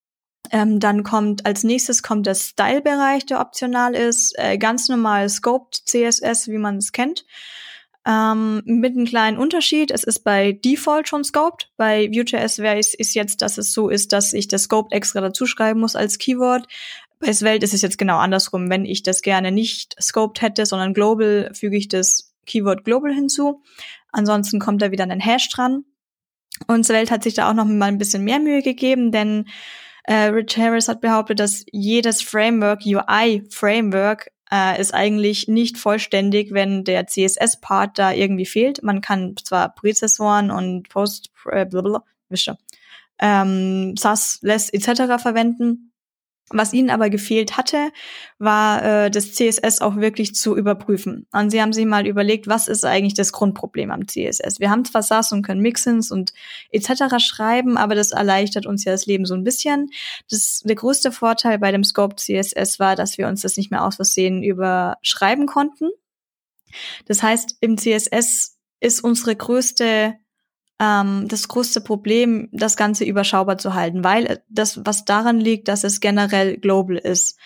[0.51, 4.33] Ähm, dann kommt als nächstes kommt der Style-Bereich, der optional ist.
[4.37, 7.25] Äh, ganz normal Scoped CSS, wie man es kennt.
[8.07, 9.91] Ähm, mit einem kleinen Unterschied.
[9.91, 11.69] Es ist bei Default schon scoped.
[11.77, 15.45] Bei Vue.js es ist jetzt, dass es so ist, dass ich das scoped extra dazu
[15.45, 16.67] schreiben muss als Keyword.
[17.19, 18.69] Bei Svelte ist es jetzt genau andersrum.
[18.69, 23.61] Wenn ich das gerne nicht scoped hätte, sondern global, füge ich das Keyword Global hinzu.
[24.11, 25.85] Ansonsten kommt da wieder ein Hash dran.
[26.67, 29.45] Und Svelte hat sich da auch noch mal ein bisschen mehr Mühe gegeben, denn
[30.03, 36.83] äh, Rich Harris hat behauptet, dass jedes Framework, UI-Framework, äh, ist eigentlich nicht vollständig, wenn
[36.83, 38.83] der CSS-Part da irgendwie fehlt.
[38.83, 42.51] Man kann zwar Präzessoren und Post, äh, blablabla, wisst
[43.19, 45.21] ähm, SAS, Less etc.
[45.21, 45.88] verwenden,
[46.51, 47.91] was ihnen aber gefehlt hatte,
[48.37, 51.27] war äh, das CSS auch wirklich zu überprüfen.
[51.31, 54.59] Und sie haben sich mal überlegt, was ist eigentlich das Grundproblem am CSS?
[54.59, 56.33] Wir haben zwar SAS und können Mixins und
[56.71, 57.19] etc.
[57.19, 59.89] schreiben, aber das erleichtert uns ja das Leben so ein bisschen.
[60.29, 63.83] Das, der größte Vorteil bei dem Scope CSS war, dass wir uns das nicht mehr
[63.83, 65.89] aus Versehen überschreiben konnten.
[67.05, 70.15] Das heißt, im CSS ist unsere größte
[70.79, 75.83] ähm, das größte Problem, das Ganze überschaubar zu halten, weil das, was daran liegt, dass
[75.83, 77.37] es generell global ist.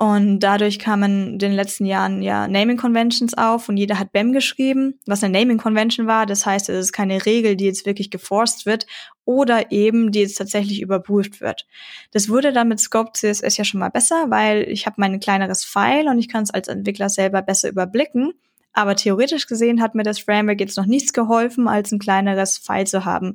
[0.00, 4.32] Und dadurch kamen in den letzten Jahren ja Naming Conventions auf und jeder hat BEM
[4.32, 6.24] geschrieben, was eine Naming Convention war.
[6.24, 8.86] Das heißt, es ist keine Regel, die jetzt wirklich geforst wird
[9.24, 11.66] oder eben, die jetzt tatsächlich überprüft wird.
[12.12, 15.64] Das wurde dann mit Scope CSS ja schon mal besser, weil ich habe mein kleineres
[15.64, 18.34] File und ich kann es als Entwickler selber besser überblicken.
[18.78, 22.86] Aber theoretisch gesehen hat mir das Framework jetzt noch nichts geholfen, als ein kleineres File
[22.86, 23.34] zu haben.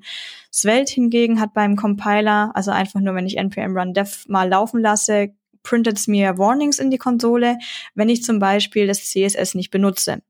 [0.53, 4.79] Svelte hingegen hat beim Compiler, also einfach nur, wenn ich npm run dev mal laufen
[4.79, 7.58] lasse, printet es mir Warnings in die Konsole,
[7.93, 10.21] wenn ich zum Beispiel das CSS nicht benutze.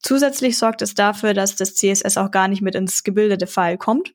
[0.00, 4.14] Zusätzlich sorgt es dafür, dass das CSS auch gar nicht mit ins gebildete File kommt,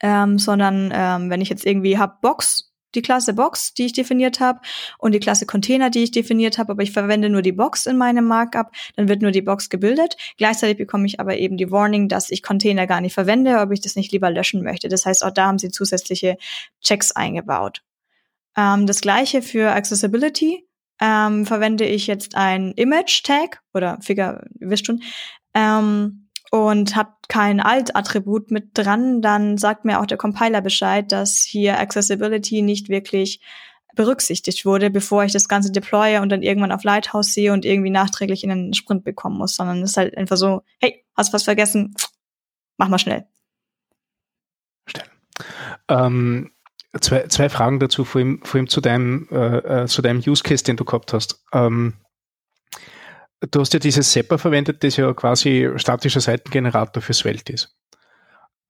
[0.00, 4.40] ähm, sondern ähm, wenn ich jetzt irgendwie hab Box, die Klasse Box, die ich definiert
[4.40, 4.60] habe,
[4.98, 7.96] und die Klasse Container, die ich definiert habe, aber ich verwende nur die Box in
[7.96, 10.16] meinem Markup, dann wird nur die Box gebildet.
[10.36, 13.80] Gleichzeitig bekomme ich aber eben die Warning, dass ich Container gar nicht verwende, ob ich
[13.80, 14.88] das nicht lieber löschen möchte.
[14.88, 16.36] Das heißt, auch da haben sie zusätzliche
[16.80, 17.82] Checks eingebaut.
[18.56, 20.66] Ähm, das gleiche für Accessibility.
[20.98, 25.02] Ähm, verwende ich jetzt ein Image-Tag oder Figure, ihr wisst schon,
[25.52, 31.42] ähm, und habe kein Alt-Attribut mit dran, dann sagt mir auch der Compiler Bescheid, dass
[31.42, 33.40] hier Accessibility nicht wirklich
[33.94, 37.90] berücksichtigt wurde, bevor ich das Ganze deploye und dann irgendwann auf Lighthouse sehe und irgendwie
[37.90, 41.44] nachträglich in den Sprint bekommen muss, sondern es ist halt einfach so, hey, hast was
[41.44, 41.94] vergessen?
[42.76, 43.26] Mach mal schnell.
[44.86, 45.06] Schnell.
[45.88, 46.50] Ähm,
[47.00, 50.84] Zwei, zwei Fragen dazu, vor allem, zu, deinem, äh, äh, deinem Use Case, den du
[50.84, 51.44] gehabt hast.
[51.52, 51.94] Ähm,
[53.40, 57.76] du hast ja dieses Sepper verwendet, das ja quasi statischer Seitengenerator für Svelte ist.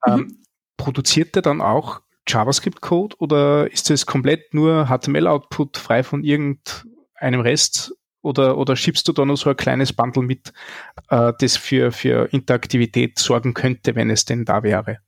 [0.06, 0.42] Ähm, mhm.
[0.76, 7.94] produziert der dann auch JavaScript-Code oder ist das komplett nur HTML-Output frei von irgendeinem Rest?
[8.22, 10.52] Oder, oder schiebst du da noch so ein kleines Bundle mit,
[11.10, 14.98] äh, das für, für Interaktivität sorgen könnte, wenn es denn da wäre?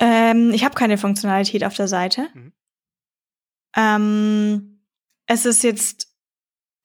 [0.00, 2.28] Ähm, ich habe keine Funktionalität auf der Seite.
[2.32, 2.52] Mhm.
[3.76, 4.82] Ähm,
[5.26, 6.01] es ist jetzt,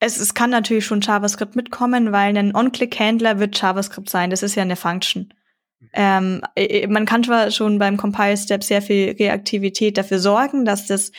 [0.00, 4.30] es, es kann natürlich schon JavaScript mitkommen, weil ein On-Click-Handler wird JavaScript sein.
[4.30, 5.34] Das ist ja eine Function.
[5.80, 5.88] Mhm.
[5.92, 6.42] Ähm,
[6.88, 11.10] man kann zwar schon beim Compile-Step sehr viel Reaktivität dafür sorgen, dass das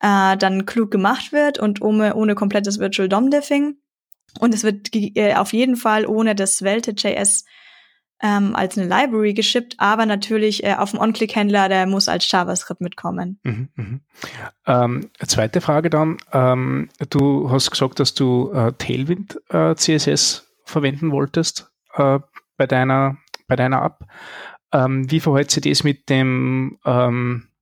[0.00, 3.76] äh, dann klug gemacht wird und ohne, ohne komplettes Virtual DOM-Diffing.
[4.40, 7.44] Und es wird äh, auf jeden Fall ohne das Svelte.js
[8.24, 12.80] ähm, als eine Library geschippt, aber natürlich äh, auf dem On-Click-Händler, der muss als JavaScript
[12.80, 13.38] mitkommen.
[13.42, 14.00] Mhm, mh.
[14.66, 16.16] ähm, zweite Frage dann.
[16.32, 22.18] Ähm, du hast gesagt, dass du äh, Tailwind äh, CSS verwenden wolltest äh,
[22.56, 23.98] bei deiner bei deiner App.
[24.72, 27.53] Ähm, wie verhält sich das mit dem ähm, äh,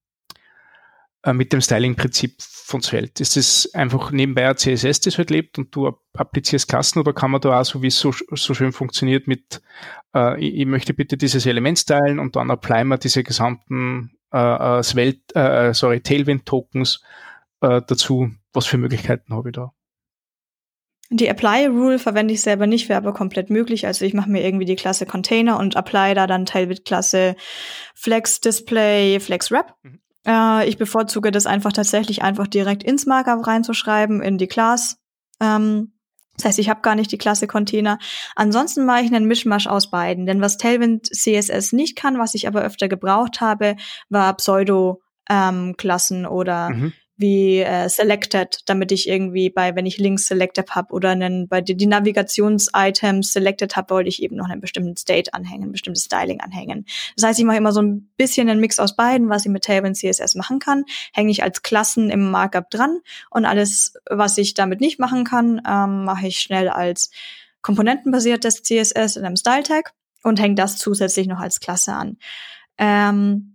[1.33, 3.23] mit dem Styling-Prinzip von Svelte?
[3.23, 7.31] Ist das einfach nebenbei ein CSS, das halt lebt und du applizierst Klassen oder kann
[7.31, 9.63] man da auch, so wie es so, so schön funktioniert, mit
[10.15, 14.83] äh, ich, möchte bitte dieses Element stylen und dann apply wir diese gesamten äh, äh
[14.83, 17.03] Svelte, äh, äh, sorry, Tailwind-Tokens
[17.61, 18.31] äh, dazu?
[18.53, 19.73] Was für Möglichkeiten habe ich da?
[21.11, 23.87] Die Apply-Rule verwende ich selber nicht, wäre aber komplett möglich.
[23.87, 27.37] Also ich mache mir irgendwie die Klasse Container und apply da dann Tailwind-Klasse
[27.95, 29.75] Flex Display, Flex Wrap.
[29.83, 30.01] Mhm.
[30.27, 34.99] Äh, ich bevorzuge das einfach tatsächlich einfach direkt ins Markup reinzuschreiben, in die Class.
[35.41, 35.93] Ähm,
[36.37, 37.99] das heißt, ich habe gar nicht die Klasse Container.
[38.37, 40.25] Ansonsten mache ich einen Mischmasch aus beiden.
[40.27, 43.77] Denn was Tailwind CSS nicht kann, was ich aber öfter gebraucht habe,
[44.09, 50.27] war Pseudo-Klassen ähm, oder mhm wie äh, Selected, damit ich irgendwie bei, wenn ich Links
[50.27, 54.61] Selected habe oder einen, bei die, die Navigations-Items Selected habe, wollte ich eben noch einen
[54.61, 56.85] bestimmten State anhängen, ein bestimmtes Styling anhängen.
[57.17, 59.65] Das heißt, ich mache immer so ein bisschen einen Mix aus beiden, was ich mit
[59.65, 62.99] Tailwind CSS machen kann, hänge ich als Klassen im Markup dran
[63.31, 67.11] und alles, was ich damit nicht machen kann, ähm, mache ich schnell als
[67.63, 72.19] komponentenbasiertes CSS in einem Style-Tag und hänge das zusätzlich noch als Klasse an.
[72.77, 73.52] Ähm,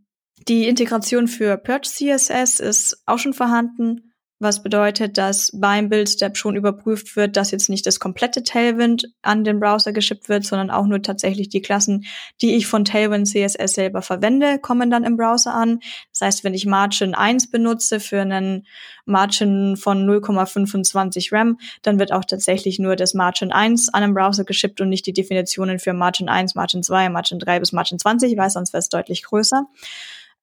[0.48, 4.08] die Integration für Purge CSS ist auch schon vorhanden,
[4.40, 9.44] was bedeutet, dass beim Build-Step schon überprüft wird, dass jetzt nicht das komplette Tailwind an
[9.44, 12.06] den Browser geschippt wird, sondern auch nur tatsächlich die Klassen,
[12.40, 15.80] die ich von Tailwind CSS selber verwende, kommen dann im Browser an.
[16.12, 18.68] Das heißt, wenn ich Margin 1 benutze für einen
[19.06, 24.44] Margin von 0,25 RAM, dann wird auch tatsächlich nur das Margin 1 an den Browser
[24.44, 28.38] geschippt und nicht die Definitionen für Margin 1, Margin 2, Margin 3 bis Margin 20,
[28.38, 29.66] weil sonst wäre es deutlich größer.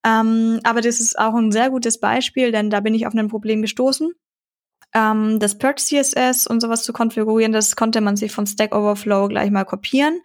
[0.05, 3.29] Ähm, aber das ist auch ein sehr gutes Beispiel, denn da bin ich auf ein
[3.29, 4.13] Problem gestoßen.
[4.95, 9.29] Ähm, das Perch CSS und sowas zu konfigurieren, das konnte man sich von Stack Overflow
[9.29, 10.21] gleich mal kopieren.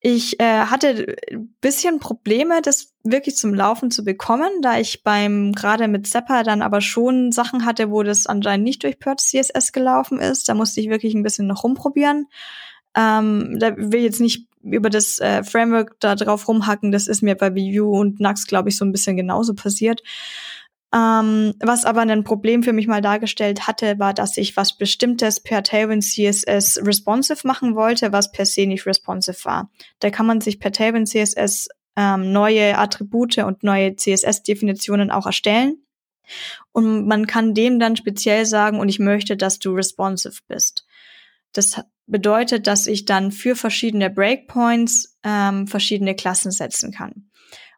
[0.00, 1.16] Ich äh, hatte
[1.60, 6.62] bisschen Probleme, das wirklich zum Laufen zu bekommen, da ich beim gerade mit Zapper dann
[6.62, 10.48] aber schon Sachen hatte, wo das anscheinend nicht durch Perch CSS gelaufen ist.
[10.48, 12.28] Da musste ich wirklich ein bisschen noch rumprobieren.
[12.96, 16.92] Ähm, da will ich jetzt nicht über das äh, Framework da drauf rumhacken.
[16.92, 20.02] Das ist mir bei Vue und Nux, glaube ich, so ein bisschen genauso passiert.
[20.94, 25.40] Ähm, was aber ein Problem für mich mal dargestellt hatte, war, dass ich was Bestimmtes
[25.40, 29.70] per Tailwind CSS responsive machen wollte, was per se nicht responsive war.
[29.98, 35.82] Da kann man sich per Tailwind CSS ähm, neue Attribute und neue CSS-Definitionen auch erstellen.
[36.72, 40.86] Und man kann dem dann speziell sagen, und ich möchte, dass du responsive bist.
[41.52, 47.30] Das bedeutet, dass ich dann für verschiedene Breakpoints ähm, verschiedene Klassen setzen kann.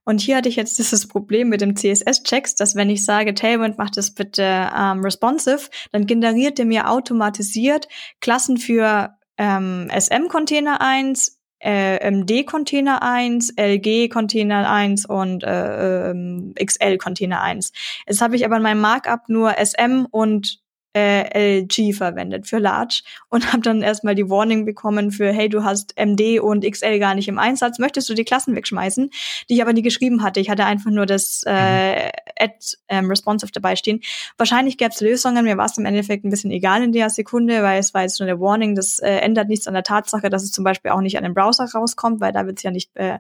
[0.05, 3.79] Und hier hatte ich jetzt dieses Problem mit dem CSS-Checks, dass wenn ich sage, Tailwind
[3.79, 7.89] macht das bitte ähm, responsive, dann generiert er mir automatisiert
[8.21, 17.73] Klassen für ähm, SM-Container 1, äh, MD-Container 1, LG-Container 1 und äh, äh, XL-Container 1.
[18.07, 20.61] Jetzt habe ich aber in meinem Markup nur SM und
[20.99, 25.65] äh, LG verwendet für Large und habe dann erstmal die Warning bekommen für hey, du
[25.65, 29.11] hast MD und XL gar nicht im Einsatz, möchtest du die Klassen wegschmeißen,
[29.49, 30.41] die ich aber nie geschrieben hatte.
[30.41, 32.11] Ich hatte einfach nur das äh, mhm.
[32.39, 32.59] Add
[32.89, 34.01] ähm, Responsive dabei stehen.
[34.37, 37.63] Wahrscheinlich gäbe es Lösungen, mir war es im Endeffekt ein bisschen egal in der Sekunde,
[37.63, 40.43] weil es war jetzt nur eine Warning, das äh, ändert nichts an der Tatsache, dass
[40.43, 42.91] es zum Beispiel auch nicht an den Browser rauskommt, weil da wird es ja nicht
[42.97, 43.19] äh,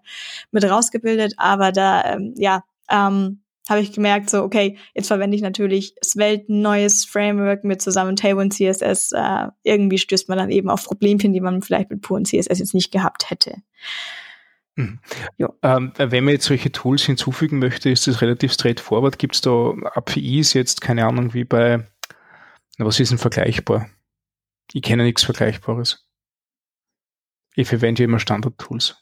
[0.51, 5.43] mit rausgebildet, aber da, ähm, ja, ähm, habe ich gemerkt, so, okay, jetzt verwende ich
[5.43, 9.13] natürlich Svelte, ein neues Framework mit zusammen Tailwind CSS.
[9.13, 12.75] Äh, irgendwie stößt man dann eben auf Problemchen, die man vielleicht mit puren CSS jetzt
[12.75, 13.57] nicht gehabt hätte.
[14.77, 15.01] Mhm.
[15.37, 15.53] Ja.
[15.63, 19.19] Ähm, wenn man jetzt solche Tools hinzufügen möchte, ist das relativ straightforward.
[19.19, 21.87] Gibt es da APIs jetzt, keine Ahnung, wie bei,
[22.79, 23.91] na, was ist denn vergleichbar?
[24.73, 26.09] Ich kenne nichts Vergleichbares.
[27.55, 28.97] Ich verwende immer Standard-Tools.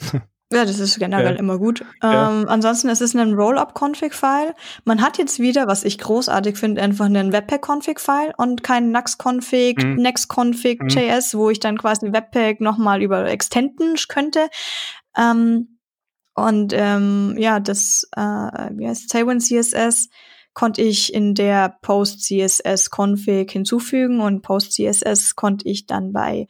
[0.52, 1.38] Ja, das ist generell ja.
[1.40, 1.84] immer gut.
[2.02, 2.30] Ja.
[2.30, 4.54] Ähm, ansonsten ist es ein Rollup-Config-File.
[4.84, 9.96] Man hat jetzt wieder, was ich großartig finde, einfach einen Webpack-Config-File und kein Nux-Config, mhm.
[9.96, 11.38] Next-Config.js, mhm.
[11.38, 14.48] wo ich dann quasi Webpack nochmal über extenden könnte.
[15.16, 15.78] Ähm,
[16.34, 20.10] und ähm, ja, das äh, wie heißt Tailwind CSS
[20.52, 26.46] konnte ich in der Post-CSS-Config hinzufügen und Post-CSS konnte ich dann bei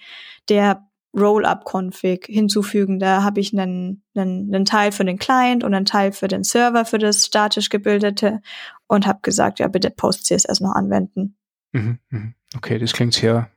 [0.49, 0.86] der
[1.17, 2.99] Rollup-Config hinzufügen.
[2.99, 6.45] Da habe ich einen, einen, einen Teil für den Client und einen Teil für den
[6.45, 8.41] Server für das statisch gebildete
[8.87, 11.37] und habe gesagt, ja, bitte Post-CSS noch anwenden.
[11.73, 12.35] Mhm, mhm.
[12.57, 13.51] Okay, das klingt sehr,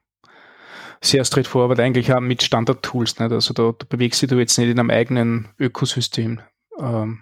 [1.01, 3.19] sehr straightforward, eigentlich auch mit Standard-Tools.
[3.19, 6.41] Also da, da bewegst du jetzt nicht in einem eigenen Ökosystem.
[6.79, 7.21] Ähm,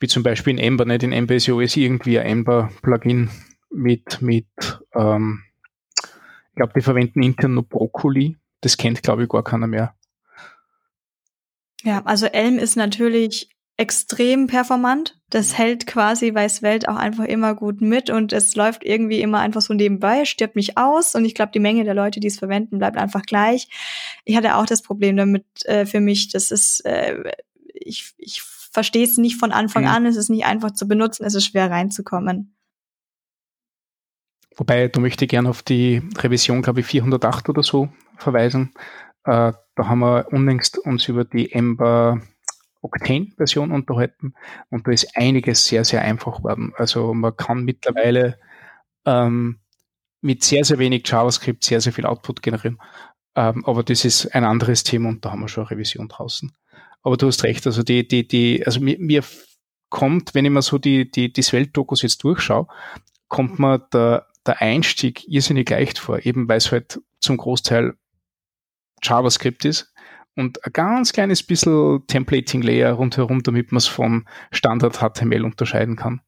[0.00, 1.02] wie zum Beispiel in Ember, nicht?
[1.02, 3.30] In Ember ist ja irgendwie ein Ember-Plugin
[3.70, 4.46] mit, mit
[4.94, 5.42] ähm,
[6.04, 9.94] ich glaube, die verwenden intern nur Broccoli das kennt, glaube ich, gar keiner mehr.
[11.82, 15.16] Ja, also Elm ist natürlich extrem performant.
[15.30, 19.38] Das hält quasi weiß Welt auch einfach immer gut mit und es läuft irgendwie immer
[19.38, 22.38] einfach so nebenbei, stirbt nicht aus und ich glaube, die Menge der Leute, die es
[22.38, 23.68] verwenden, bleibt einfach gleich.
[24.24, 27.32] Ich hatte auch das Problem damit äh, für mich, das ist, äh,
[27.72, 29.90] ich, ich verstehe es nicht von Anfang mhm.
[29.90, 32.56] an, es ist nicht einfach zu benutzen, es ist schwer reinzukommen.
[34.56, 38.72] Wobei, da möchte ich gerne auf die Revision, glaube ich, 408 oder so verweisen.
[39.24, 42.20] Äh, da haben wir unlängst uns über die Ember
[42.80, 44.34] Octane-Version unterhalten
[44.70, 46.72] und da ist einiges sehr, sehr einfach geworden.
[46.76, 48.38] Also man kann mittlerweile
[49.04, 49.60] ähm,
[50.20, 52.78] mit sehr, sehr wenig JavaScript sehr, sehr viel Output generieren.
[53.34, 56.52] Ähm, aber das ist ein anderes Thema und da haben wir schon eine Revision draußen.
[57.02, 59.22] Aber du hast recht, also die, die, die, also mir, mir
[59.90, 62.66] kommt, wenn ich mir so die, die, die Svelte-Dokus jetzt durchschaue,
[63.28, 67.94] kommt mir der, der Einstieg irrsinnig leicht vor, eben weil es halt zum Großteil
[69.02, 69.92] JavaScript ist
[70.34, 76.20] und ein ganz kleines bisschen Templating-Layer rundherum, damit man es vom Standard HTML unterscheiden kann.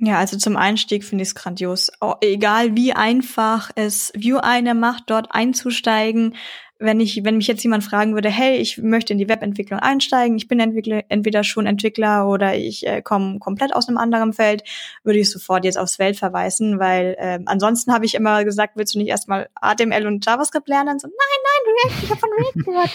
[0.00, 1.90] Ja, also zum Einstieg finde ich es grandios.
[2.20, 6.36] egal wie einfach es View eine macht, dort einzusteigen,
[6.78, 10.36] wenn ich, wenn mich jetzt jemand fragen würde, hey, ich möchte in die Webentwicklung einsteigen,
[10.36, 14.62] ich bin Entwickler, entweder schon Entwickler oder ich äh, komme komplett aus einem anderen Feld,
[15.02, 18.94] würde ich sofort jetzt aufs Feld verweisen, weil äh, ansonsten habe ich immer gesagt, willst
[18.94, 20.98] du nicht erstmal HTML und JavaScript lernen?
[21.00, 22.90] So, nein, nein, React, ich habe von React gehört.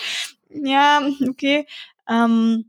[0.50, 1.66] ja, okay.
[2.10, 2.66] Ähm,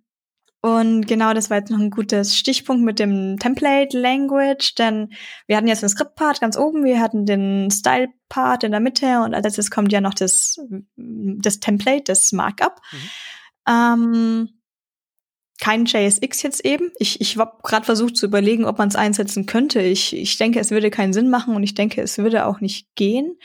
[0.64, 5.12] und genau, das war jetzt noch ein gutes Stichpunkt mit dem Template Language, denn
[5.46, 9.34] wir hatten jetzt den Script-Part ganz oben, wir hatten den Style-Part in der Mitte und
[9.34, 10.56] als letztes kommt ja noch das,
[10.96, 12.80] das Template, das Markup.
[12.92, 12.98] Mhm.
[13.68, 14.48] Ähm,
[15.60, 16.90] kein JSX jetzt eben.
[16.98, 19.82] Ich, ich habe gerade versucht zu überlegen, ob man es einsetzen könnte.
[19.82, 22.88] Ich, ich denke, es würde keinen Sinn machen und ich denke, es würde auch nicht
[22.94, 23.36] gehen.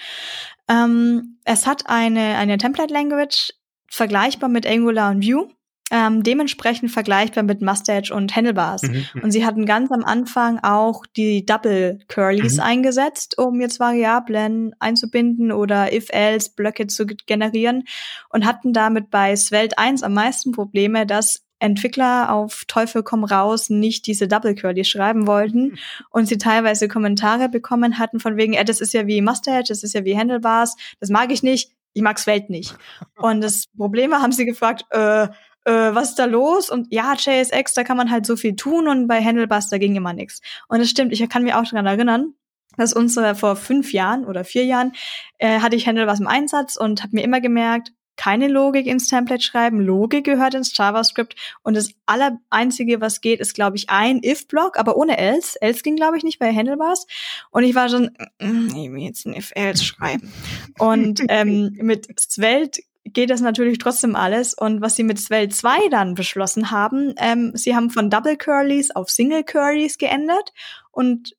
[0.70, 3.52] Ähm, es hat eine, eine Template Language
[3.92, 5.50] vergleichbar mit Angular und Vue
[5.92, 8.84] ähm, dementsprechend vergleichbar mit Mustache und Handlebars.
[8.84, 9.24] Mhm, mhm.
[9.24, 12.64] Und sie hatten ganz am Anfang auch die Double Curlies mhm.
[12.64, 17.86] eingesetzt, um jetzt Variablen einzubinden oder if-else Blöcke zu generieren
[18.30, 23.70] und hatten damit bei Svelte 1 am meisten Probleme, dass Entwickler auf Teufel komm raus
[23.70, 25.78] nicht diese Double Curly schreiben wollten
[26.10, 29.84] und sie teilweise Kommentare bekommen hatten von wegen, äh, das ist ja wie Mustache, das
[29.84, 32.76] ist ja wie Handlebars, das mag ich nicht, ich mag's Welt nicht.
[33.18, 35.28] Und das Problem war, haben sie gefragt, äh,
[35.70, 36.70] äh, was ist da los?
[36.70, 39.96] Und ja, JSX, da kann man halt so viel tun und bei Handlebars, da ging
[39.96, 40.42] immer nichts.
[40.68, 42.34] Und es stimmt, ich kann mich auch daran erinnern,
[42.78, 44.94] dass unsere vor fünf Jahren oder vier Jahren
[45.38, 49.42] äh, hatte ich Handlebars im Einsatz und habe mir immer gemerkt, keine Logik ins Template
[49.42, 49.80] schreiben.
[49.80, 51.36] Logik gehört ins JavaScript.
[51.64, 55.58] Und das Allereinzige, was geht, ist, glaube ich, ein if-Block, aber ohne else.
[55.62, 57.08] Else ging, glaube ich, nicht bei Handlebars.
[57.50, 58.12] Und ich war schon,
[58.42, 60.34] mm, ich will jetzt ein if-else schreiben.
[60.78, 64.54] Und ähm, mit Svelte geht das natürlich trotzdem alles.
[64.54, 68.92] Und was sie mit Svelte 2 dann beschlossen haben, ähm, sie haben von Double Curlies
[68.92, 70.54] auf Single Curlies geändert.
[70.92, 71.36] Und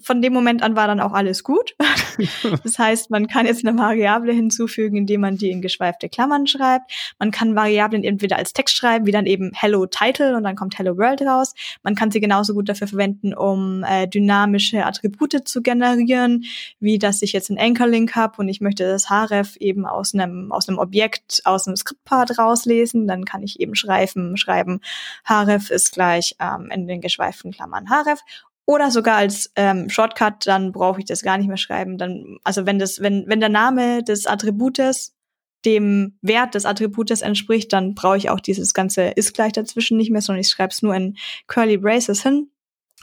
[0.00, 1.74] von dem Moment an war dann auch alles gut.
[2.62, 6.90] das heißt, man kann jetzt eine Variable hinzufügen, indem man die in geschweifte Klammern schreibt.
[7.18, 10.78] Man kann Variablen entweder als Text schreiben, wie dann eben Hello Title und dann kommt
[10.78, 11.54] Hello World raus.
[11.82, 16.44] Man kann sie genauso gut dafür verwenden, um äh, dynamische Attribute zu generieren,
[16.80, 20.52] wie dass ich jetzt einen Anchor-Link habe und ich möchte das href eben aus einem
[20.52, 23.06] aus einem Objekt, aus einem Script-Part rauslesen.
[23.06, 24.80] Dann kann ich eben schreiben, schreiben,
[25.28, 28.20] href ist gleich ähm, in den geschweiften Klammern href
[28.68, 31.96] oder sogar als ähm, Shortcut, dann brauche ich das gar nicht mehr schreiben.
[31.96, 35.16] Dann, also wenn das, wenn, wenn der Name des Attributes
[35.64, 40.10] dem Wert des Attributes entspricht, dann brauche ich auch dieses ganze ist gleich dazwischen nicht
[40.10, 41.16] mehr, sondern ich schreibe es nur in
[41.46, 42.50] Curly Braces hin.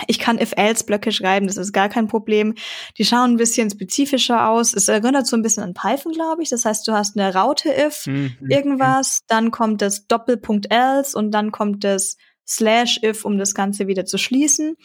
[0.05, 2.53] Ich kann if-else-Blöcke schreiben, das ist gar kein Problem.
[2.99, 4.71] Die schauen ein bisschen spezifischer aus.
[4.71, 6.49] Es erinnert so ein bisschen an Python, glaube ich.
[6.49, 8.35] Das heißt, du hast eine Raute if, mhm.
[8.49, 12.17] irgendwas, dann kommt das Doppelpunkt else und dann kommt das
[12.47, 14.77] slash if, um das Ganze wieder zu schließen.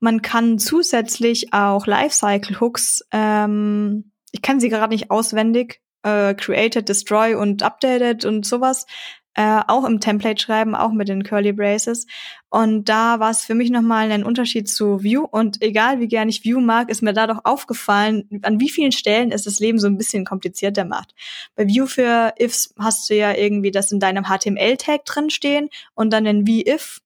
[0.00, 6.88] Man kann zusätzlich auch Lifecycle Hooks, ähm, ich kann sie gerade nicht auswendig, äh, created,
[6.88, 8.86] destroy und updated und sowas,
[9.34, 12.06] äh, auch im Template schreiben, auch mit den Curly Braces.
[12.50, 15.24] Und da war es für mich nochmal ein Unterschied zu View.
[15.24, 18.92] Und egal wie gern ich View mag, ist mir da doch aufgefallen, an wie vielen
[18.92, 21.14] Stellen es das Leben so ein bisschen komplizierter macht.
[21.54, 26.12] Bei View für Ifs hast du ja irgendwie das in deinem HTML-Tag drin stehen und
[26.12, 27.00] dann ein Wie-If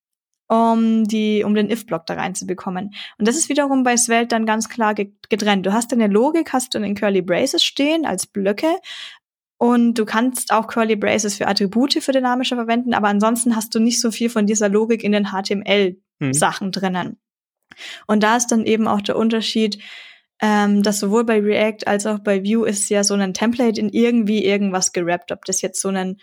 [0.49, 2.95] um die, um den if-Block da reinzubekommen.
[3.19, 5.67] Und das ist wiederum bei Svelte dann ganz klar getrennt.
[5.67, 8.77] Du hast deine Logik, hast du in den Curly Braces stehen als Blöcke.
[9.59, 13.81] Und du kannst auch Curly Braces für Attribute für dynamische verwenden, aber ansonsten hast du
[13.81, 16.73] nicht so viel von dieser Logik in den HTML-Sachen hm.
[16.73, 17.19] drinnen.
[18.07, 19.79] Und da ist dann eben auch der Unterschied,
[20.43, 23.89] ähm, dass sowohl bei React als auch bei Vue ist ja so ein Template in
[23.89, 25.33] irgendwie irgendwas gerappt.
[25.33, 26.19] Ob das jetzt so ein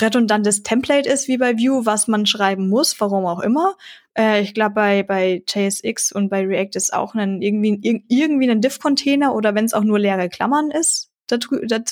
[0.00, 3.74] redundantes Template ist wie bei Vue, was man schreiben muss, warum auch immer.
[4.16, 8.60] Äh, ich glaube, bei, bei JSX und bei React ist auch ein, irgendwie, irgendwie ein
[8.60, 11.38] Div-Container oder wenn es auch nur leere Klammern ist, da,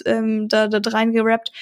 [0.07, 1.53] ähm, da, da reingerappt.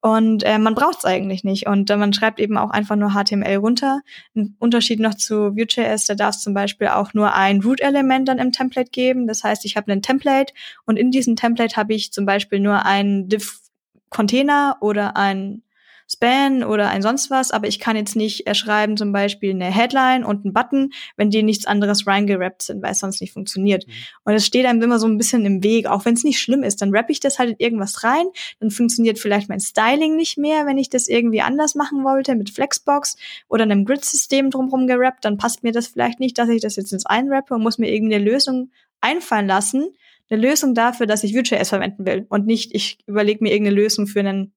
[0.00, 1.66] Und äh, man braucht es eigentlich nicht.
[1.66, 4.00] Und äh, man schreibt eben auch einfach nur HTML runter.
[4.36, 8.38] Ein Unterschied noch zu Vue.js, da darf es zum Beispiel auch nur ein Root-Element dann
[8.38, 9.26] im Template geben.
[9.26, 10.52] Das heißt, ich habe ein Template
[10.86, 15.62] und in diesem Template habe ich zum Beispiel nur einen Div-Container oder ein
[16.10, 20.24] Span oder ein sonst was, aber ich kann jetzt nicht erschreiben zum Beispiel eine Headline
[20.24, 23.86] und einen Button, wenn die nichts anderes reingerappt sind, weil es sonst nicht funktioniert.
[23.86, 23.92] Mhm.
[24.24, 26.62] Und es steht einem immer so ein bisschen im Weg, auch wenn es nicht schlimm
[26.62, 26.80] ist.
[26.80, 28.26] Dann rappe ich das halt in irgendwas rein,
[28.58, 32.50] dann funktioniert vielleicht mein Styling nicht mehr, wenn ich das irgendwie anders machen wollte, mit
[32.50, 33.16] Flexbox
[33.48, 36.92] oder einem Grid-System drumherum gerappt, dann passt mir das vielleicht nicht, dass ich das jetzt
[36.92, 38.70] ins einrappe und muss mir irgendwie eine Lösung
[39.02, 39.90] einfallen lassen,
[40.30, 44.06] eine Lösung dafür, dass ich Vue.js verwenden will und nicht, ich überlege mir irgendeine Lösung
[44.06, 44.52] für einen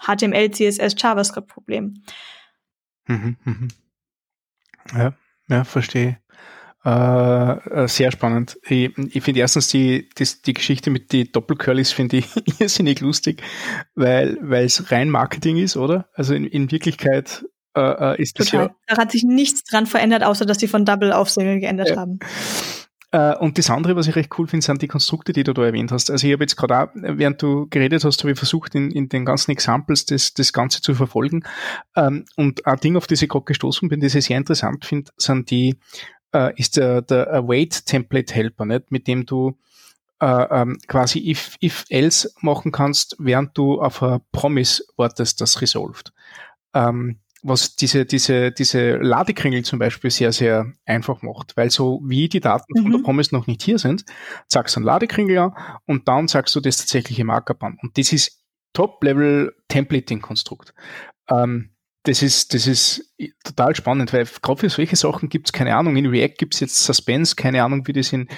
[0.00, 2.02] HTML, CSS, JavaScript-Problem.
[3.06, 3.68] Mhm, mhm.
[4.94, 5.12] Ja,
[5.48, 6.18] ja, verstehe.
[6.82, 8.58] Äh, äh, sehr spannend.
[8.66, 12.26] Ich, ich finde erstens die, die, die Geschichte mit die Doppelcurlys finde ich
[12.60, 13.42] irrsinnig lustig,
[13.94, 16.08] weil es rein Marketing ist, oder?
[16.14, 17.44] Also in, in Wirklichkeit
[17.76, 17.80] äh,
[18.14, 18.68] äh ist das Total.
[18.68, 18.74] ja.
[18.86, 21.96] Da hat sich nichts dran verändert, außer dass sie von Double auf Single geändert ja.
[21.96, 22.18] haben.
[23.12, 25.64] Äh, und das andere, was ich recht cool finde, sind die Konstrukte, die du da
[25.64, 26.10] erwähnt hast.
[26.10, 29.08] Also ich habe jetzt gerade auch, während du geredet hast, habe ich versucht, in, in
[29.08, 31.44] den ganzen Examples das, das Ganze zu verfolgen.
[31.96, 35.10] Ähm, und ein Ding, auf das ich gerade gestoßen bin, das ich sehr interessant finde,
[35.16, 35.76] sind die,
[36.32, 38.92] äh, ist der, der Await Template Helper, nicht?
[38.92, 39.58] mit dem du
[40.20, 45.60] äh, ähm, quasi if, if else machen kannst, während du auf ein Promise wartest, das
[45.60, 46.12] resolved.
[46.74, 52.28] Ähm, was diese, diese, diese Ladekringel zum Beispiel sehr, sehr einfach macht, weil so wie
[52.28, 52.82] die Daten mhm.
[52.82, 53.02] von der.
[53.02, 54.04] Promise noch nicht hier sind,
[54.46, 55.54] sagst du einen Ladekringel an
[55.86, 57.78] und dann sagst du das tatsächliche Markup an.
[57.82, 60.74] Und das ist Top-Level-Templating-Konstrukt.
[61.28, 61.70] Ähm,
[62.04, 63.12] das ist, das ist
[63.44, 65.96] total spannend, weil gerade für solche Sachen gibt es keine Ahnung.
[65.96, 68.28] In React gibt es jetzt Suspense, keine Ahnung, wie das in,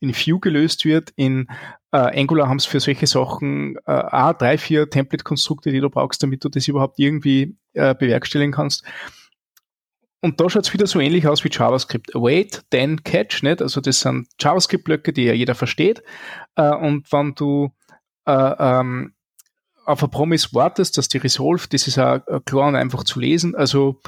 [0.00, 1.10] in Vue gelöst wird.
[1.16, 1.48] In
[1.90, 6.22] äh, Angular haben es für solche Sachen äh, auch drei, vier Template-Konstrukte, die du brauchst,
[6.22, 8.84] damit du das überhaupt irgendwie äh, bewerkstelligen kannst.
[10.20, 12.14] und da schaut es wieder so ähnlich aus wie JavaScript.
[12.14, 13.62] Await, then catch, nicht?
[13.62, 16.02] Also das sind JavaScript-Blöcke, die ja jeder versteht.
[16.54, 17.72] Äh, und wenn du
[18.26, 19.14] äh, ähm,
[19.88, 23.54] auf ein Promise wartest, dass die Resolve, das ist auch klar und einfach zu lesen.
[23.54, 24.00] Also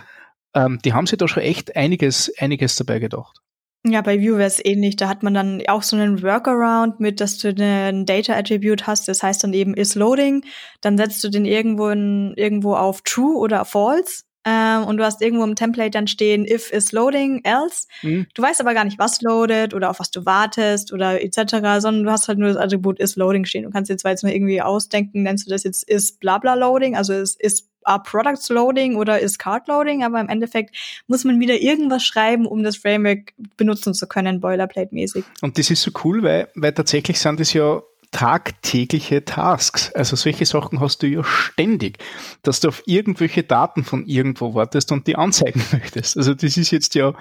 [0.54, 3.40] ähm, die haben sich da schon echt einiges, einiges dabei gedacht.
[3.86, 4.96] Ja, bei Vue wäre es ähnlich.
[4.96, 9.08] Da hat man dann auch so einen Workaround mit, dass du ein Data Attribute hast.
[9.08, 10.44] Das heißt dann eben is loading.
[10.82, 14.24] Dann setzt du den irgendwo in, irgendwo auf True oder False.
[14.44, 17.86] Ähm, und du hast irgendwo im Template dann stehen, if is loading, else.
[18.02, 18.26] Mhm.
[18.34, 22.04] Du weißt aber gar nicht, was loadet oder auf was du wartest oder etc., sondern
[22.04, 23.64] du hast halt nur das Attribut is loading stehen.
[23.64, 26.54] Du kannst jetzt zwar jetzt nur irgendwie ausdenken, nennst du das jetzt is bla bla
[26.54, 30.76] loading, also is, is are products loading oder is card loading, aber im Endeffekt
[31.06, 35.24] muss man wieder irgendwas schreiben, um das Framework benutzen zu können, boilerplate-mäßig.
[35.42, 39.92] Und das ist so cool, weil, weil tatsächlich sind es ja tagtägliche Tasks.
[39.92, 41.98] Also solche Sachen hast du ja ständig,
[42.42, 46.16] dass du auf irgendwelche Daten von irgendwo wartest und die anzeigen möchtest.
[46.16, 47.14] Also das ist jetzt ja,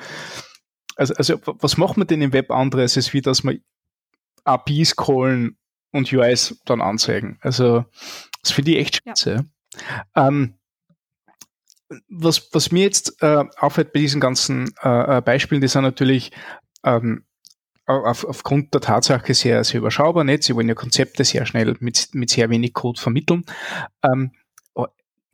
[0.95, 3.59] also, also was macht man denn im Web anderes, als wie dass man
[4.43, 5.57] APIs callen
[5.91, 7.37] und UIs dann anzeigen?
[7.41, 7.85] Also
[8.41, 9.45] das finde ich echt spitze.
[10.15, 10.27] Ja.
[10.27, 10.55] Ähm,
[12.07, 16.31] was, was mir jetzt äh, auffällt bei diesen ganzen äh, äh Beispielen, die sind natürlich
[16.83, 17.25] ähm,
[17.89, 20.43] auf, aufgrund der Tatsache sehr, sehr überschaubar nicht.
[20.43, 23.43] Sie wollen ja Konzepte sehr schnell mit, mit sehr wenig Code vermitteln.
[24.03, 24.31] Ähm,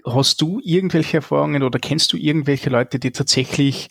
[0.06, 3.90] hast du irgendwelche Erfahrungen oder kennst du irgendwelche Leute, die tatsächlich,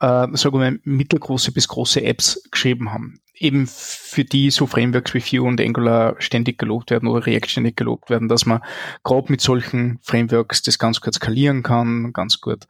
[0.00, 3.20] äh, sagen wir mal, mittelgroße bis große Apps geschrieben haben?
[3.34, 7.76] Eben für die so Frameworks wie Vue und Angular ständig gelobt werden oder React ständig
[7.76, 8.62] gelobt werden, dass man
[9.04, 12.66] gerade mit solchen Frameworks das ganz gut skalieren kann, ganz gut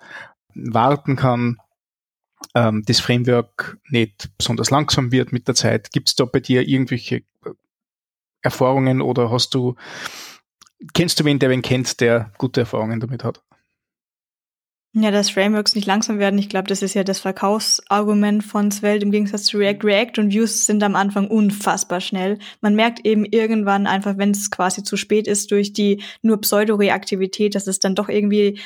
[0.54, 1.58] warten kann
[2.54, 5.92] ähm, das Framework nicht besonders langsam wird mit der Zeit.
[5.92, 7.50] Gibt es da bei dir irgendwelche äh,
[8.42, 9.74] Erfahrungen oder hast du,
[10.94, 13.42] kennst du wen, der wen kennt, der gute Erfahrungen damit hat?
[14.94, 19.04] Ja, dass Frameworks nicht langsam werden, ich glaube, das ist ja das Verkaufsargument von Svelte
[19.04, 19.84] im Gegensatz zu React.
[19.84, 22.38] React und Views sind am Anfang unfassbar schnell.
[22.62, 27.54] Man merkt eben irgendwann einfach, wenn es quasi zu spät ist, durch die nur Pseudo-Reaktivität,
[27.54, 28.58] dass es dann doch irgendwie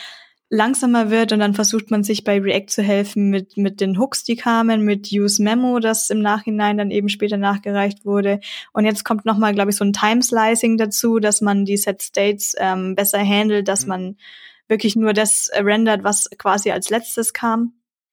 [0.52, 4.22] langsamer wird und dann versucht man sich bei React zu helfen mit, mit den Hooks,
[4.22, 8.38] die kamen, mit Use Memo, das im Nachhinein dann eben später nachgereicht wurde.
[8.74, 12.02] Und jetzt kommt nochmal, glaube ich, so ein Time Slicing dazu, dass man die Set
[12.02, 13.88] States ähm, besser handelt, dass mhm.
[13.88, 14.16] man
[14.68, 17.72] wirklich nur das rendert, was quasi als letztes kam.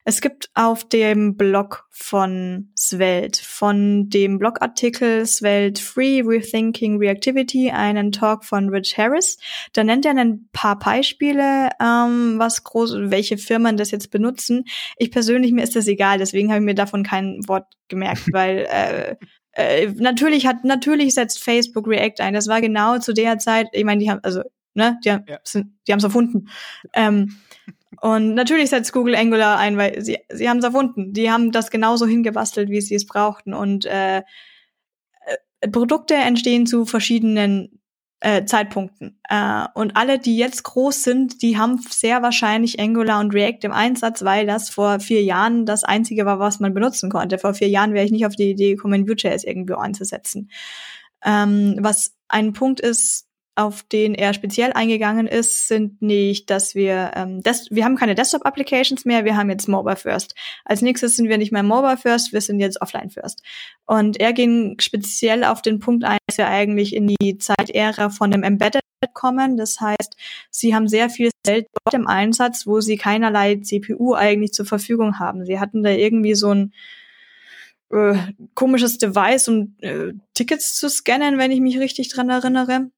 [0.10, 8.12] Es gibt auf dem Blog von Svelte, von dem Blogartikel Svelte Free Rethinking Reactivity, einen
[8.12, 9.38] Talk von Rich Harris.
[9.74, 14.64] Da nennt er ein paar Beispiele, ähm, was groß, welche Firmen das jetzt benutzen.
[14.97, 18.66] Ich persönlich, mir ist das egal, deswegen habe ich mir davon kein Wort gemerkt, weil
[18.68, 19.16] äh,
[19.51, 22.34] äh, natürlich hat, natürlich setzt Facebook React ein.
[22.34, 24.41] Das war genau zu der Zeit, ich meine, die haben, also,
[24.74, 25.38] ne, die haben ja.
[25.53, 26.49] die haben es erfunden.
[26.95, 27.38] Ähm,
[28.01, 31.13] und natürlich setzt Google Angular ein, weil sie, sie haben es erfunden.
[31.13, 33.53] Die haben das genauso hingebastelt, wie sie es brauchten.
[33.53, 37.81] Und äh, äh, Produkte entstehen zu verschiedenen
[38.21, 39.19] äh, Zeitpunkten.
[39.29, 43.71] Äh, und alle, die jetzt groß sind, die haben sehr wahrscheinlich Angular und React im
[43.71, 47.37] Einsatz, weil das vor vier Jahren das einzige war, was man benutzen konnte.
[47.37, 50.49] Vor vier Jahren wäre ich nicht auf die Idee gekommen, Vue.js irgendwo einzusetzen.
[51.23, 53.28] Ähm, was ein Punkt ist,
[53.60, 58.16] auf den er speziell eingegangen ist, sind nicht, dass wir, ähm, das, wir haben keine
[58.16, 60.34] Desktop-Applications mehr, wir haben jetzt Mobile First.
[60.64, 63.43] Als nächstes sind wir nicht mehr Mobile First, wir sind jetzt Offline First.
[63.86, 68.32] Und er ging speziell auf den Punkt ein, dass wir eigentlich in die Zeitära von
[68.32, 68.82] dem Embedded
[69.14, 69.57] kommen.
[69.57, 70.16] Das heißt,
[70.49, 75.20] sie haben sehr viel Geld dort im Einsatz, wo sie keinerlei CPU eigentlich zur Verfügung
[75.20, 75.45] haben.
[75.45, 76.74] Sie hatten da irgendwie so ein
[77.91, 78.16] äh,
[78.53, 82.89] komisches Device, um äh, Tickets zu scannen, wenn ich mich richtig dran erinnere.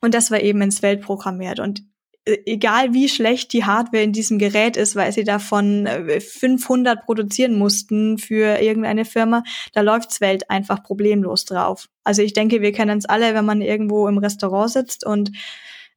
[0.00, 1.60] Und das war eben ins Welt programmiert.
[1.60, 1.82] Und
[2.24, 7.00] äh, egal wie schlecht die Hardware in diesem Gerät ist, weil sie davon 500 äh,
[7.02, 9.42] produzieren mussten für irgendeine Firma,
[9.72, 11.88] da läuft's Welt einfach problemlos drauf.
[12.04, 15.32] Also ich denke, wir kennen es alle, wenn man irgendwo im Restaurant sitzt und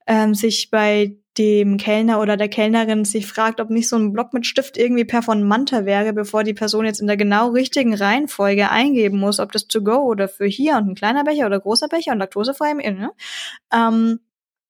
[0.08, 4.34] ähm, sich bei dem Kellner oder der Kellnerin sich fragt, ob nicht so ein Block
[4.34, 9.18] mit Stift irgendwie performanter wäre, bevor die Person jetzt in der genau richtigen Reihenfolge eingeben
[9.18, 12.12] muss, ob das to go oder für hier und ein kleiner Becher oder großer Becher
[12.12, 12.74] und laktosefrei.
[12.74, 13.12] Ne?
[13.74, 14.20] Ähm,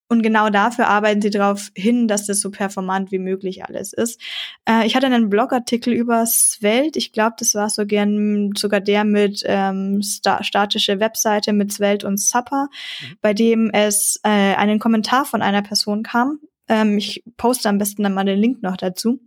[0.10, 4.22] und genau dafür arbeiten sie darauf hin, dass das so performant wie möglich alles ist.
[4.68, 7.00] Äh, ich hatte einen Blogartikel über Svelte.
[7.00, 12.08] Ich glaube, das war so gern sogar der mit ähm, sta statische Webseite mit Svelte
[12.08, 12.68] und Supper,
[13.02, 13.18] mhm.
[13.22, 16.40] bei dem es äh, einen Kommentar von einer Person kam.
[16.68, 19.20] Ähm, ich poste am besten dann mal den Link noch dazu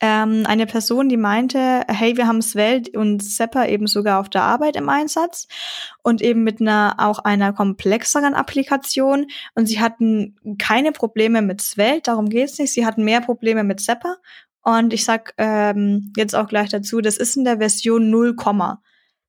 [0.00, 4.42] ähm, eine Person, die meinte, hey, wir haben Svelte und Sepper eben sogar auf der
[4.42, 5.46] Arbeit im Einsatz
[6.02, 9.26] und eben mit einer auch einer komplexeren Applikation.
[9.54, 13.80] Und sie hatten keine Probleme mit Svelte, darum geht's nicht, sie hatten mehr Probleme mit
[13.80, 14.16] Sepper.
[14.62, 18.36] Und ich sag ähm, jetzt auch gleich dazu, das ist in der Version 0,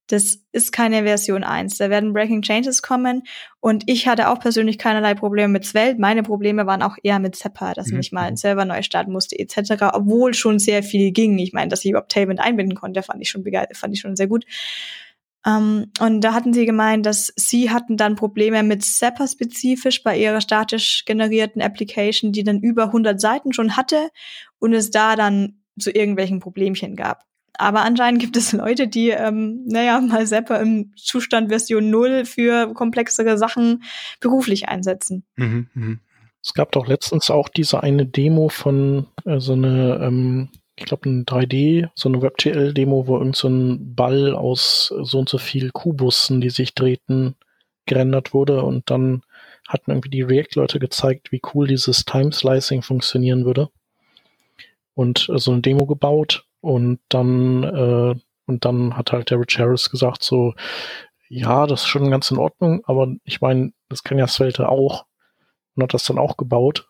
[0.07, 1.77] das ist keine Version 1.
[1.77, 3.23] Da werden Breaking Changes kommen.
[3.61, 5.99] Und ich hatte auch persönlich keinerlei Probleme mit Svelte.
[5.99, 7.99] Meine Probleme waren auch eher mit Seppa, dass mhm.
[7.99, 9.83] ich mal einen Server neu starten musste, etc.
[9.93, 11.37] Obwohl schon sehr viel ging.
[11.39, 13.43] Ich meine, dass ich überhaupt Tailwind einbinden konnte, fand ich schon
[13.73, 14.45] fand ich schon sehr gut.
[15.45, 20.01] Um, ähm, und da hatten sie gemeint, dass sie hatten dann Probleme mit Zapper spezifisch
[20.01, 24.09] bei ihrer statisch generierten Application, die dann über 100 Seiten schon hatte
[24.59, 27.25] und es da dann zu irgendwelchen Problemchen gab.
[27.57, 32.73] Aber anscheinend gibt es Leute, die, ähm, naja, mal Zapper im Zustand Version 0 für
[32.73, 33.83] komplexere Sachen
[34.19, 35.23] beruflich einsetzen.
[35.35, 35.97] Mhm, mh.
[36.43, 41.09] Es gab doch letztens auch diese eine Demo von äh, so eine, ähm, ich glaube,
[41.09, 45.71] ein 3D, so eine WebGL-Demo, wo irgend so ein Ball aus so und so viel
[45.71, 47.35] Kubussen, die sich drehten,
[47.85, 49.23] gerendert wurde und dann
[49.67, 53.69] hatten irgendwie die React-Leute gezeigt, wie cool dieses Time-Slicing funktionieren würde.
[54.95, 59.59] Und äh, so eine Demo gebaut und dann, äh, und dann hat halt der Rich
[59.59, 60.53] Harris gesagt so,
[61.27, 65.05] ja, das ist schon ganz in Ordnung, aber ich meine, das kann ja Svelte auch
[65.75, 66.87] und hat das dann auch gebaut.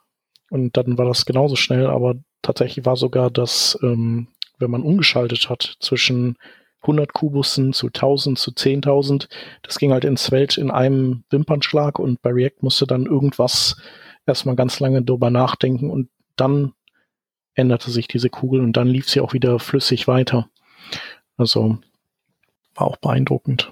[0.52, 4.28] Und dann war das genauso schnell, aber tatsächlich war sogar das, ähm,
[4.60, 6.38] wenn man umgeschaltet hat zwischen
[6.82, 9.28] 100 Kubussen zu 1000 zu 10.000,
[9.64, 13.78] das ging halt in Svelte in einem Wimpernschlag und bei React musste dann irgendwas
[14.28, 16.74] erstmal ganz lange drüber nachdenken und dann
[17.56, 20.49] änderte sich diese Kugel und dann lief sie auch wieder flüssig weiter.
[21.38, 21.78] Also
[22.76, 23.72] war auch beeindruckend.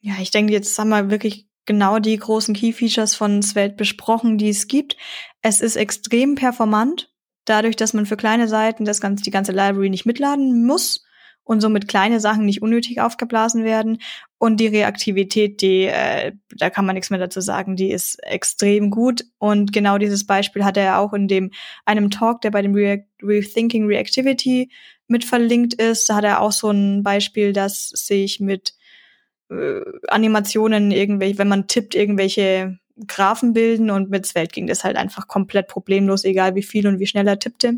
[0.00, 4.48] Ja, ich denke, jetzt haben wir wirklich genau die großen Key-Features von Svelte besprochen, die
[4.48, 4.96] es gibt.
[5.42, 7.12] Es ist extrem performant,
[7.44, 11.04] dadurch, dass man für kleine Seiten das ganze, die ganze Library nicht mitladen muss
[11.44, 13.98] und somit kleine Sachen nicht unnötig aufgeblasen werden.
[14.42, 18.90] Und die Reaktivität, die, äh, da kann man nichts mehr dazu sagen, die ist extrem
[18.90, 19.24] gut.
[19.38, 21.52] Und genau dieses Beispiel hat er auch in dem
[21.84, 24.72] einem Talk, der bei dem React Rethinking Reactivity
[25.06, 26.10] mit verlinkt ist.
[26.10, 28.74] Da hat er auch so ein Beispiel, das sich mit
[29.48, 34.96] äh, Animationen irgendwelche, wenn man tippt, irgendwelche Graphen bilden und mit Svelte ging das halt
[34.96, 37.74] einfach komplett problemlos, egal wie viel und wie schnell er tippte.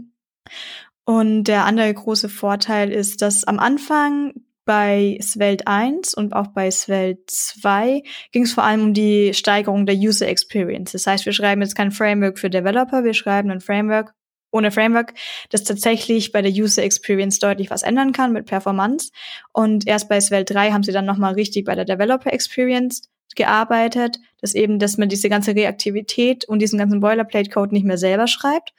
[1.05, 4.33] Und der andere große Vorteil ist, dass am Anfang
[4.65, 8.03] bei Svelte 1 und auch bei Svelte 2
[8.33, 10.93] ging es vor allem um die Steigerung der User Experience.
[10.93, 14.15] Das heißt, wir schreiben jetzt kein Framework für Developer, wir schreiben ein Framework
[14.51, 15.15] ohne Framework,
[15.51, 19.11] das tatsächlich bei der User Experience deutlich was ändern kann mit Performance.
[19.53, 24.19] Und erst bei Svelte 3 haben sie dann nochmal richtig bei der Developer Experience gearbeitet,
[24.41, 28.73] dass eben, dass man diese ganze Reaktivität und diesen ganzen Boilerplate-Code nicht mehr selber schreibt,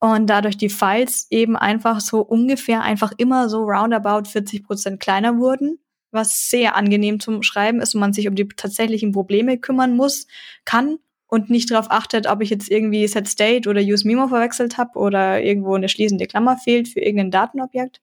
[0.00, 5.38] und dadurch die Files eben einfach so ungefähr einfach immer so roundabout 40 Prozent kleiner
[5.38, 5.78] wurden,
[6.10, 10.26] was sehr angenehm zum Schreiben ist und man sich um die tatsächlichen Probleme kümmern muss,
[10.64, 14.78] kann und nicht darauf achtet, ob ich jetzt irgendwie Set State oder Use Memo verwechselt
[14.78, 18.00] habe oder irgendwo eine schließende Klammer fehlt für irgendein Datenobjekt.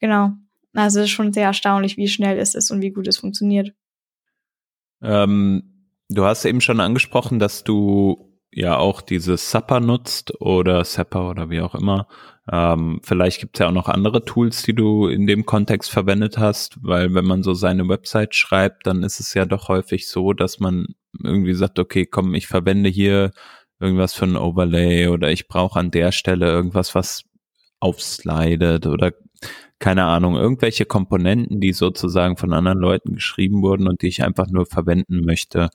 [0.00, 0.32] Genau.
[0.74, 3.72] Also es ist schon sehr erstaunlich, wie schnell es ist und wie gut es funktioniert.
[5.02, 11.30] Ähm, du hast eben schon angesprochen, dass du ja auch dieses Supper nutzt oder Sapper
[11.30, 12.06] oder wie auch immer.
[12.50, 16.38] Ähm, vielleicht gibt es ja auch noch andere Tools, die du in dem Kontext verwendet
[16.38, 20.32] hast, weil wenn man so seine Website schreibt, dann ist es ja doch häufig so,
[20.32, 20.86] dass man
[21.22, 23.32] irgendwie sagt, okay, komm, ich verwende hier
[23.80, 27.24] irgendwas für ein Overlay oder ich brauche an der Stelle irgendwas, was
[27.80, 29.12] aufslidet oder
[29.78, 34.46] keine Ahnung, irgendwelche Komponenten, die sozusagen von anderen Leuten geschrieben wurden und die ich einfach
[34.46, 35.70] nur verwenden möchte.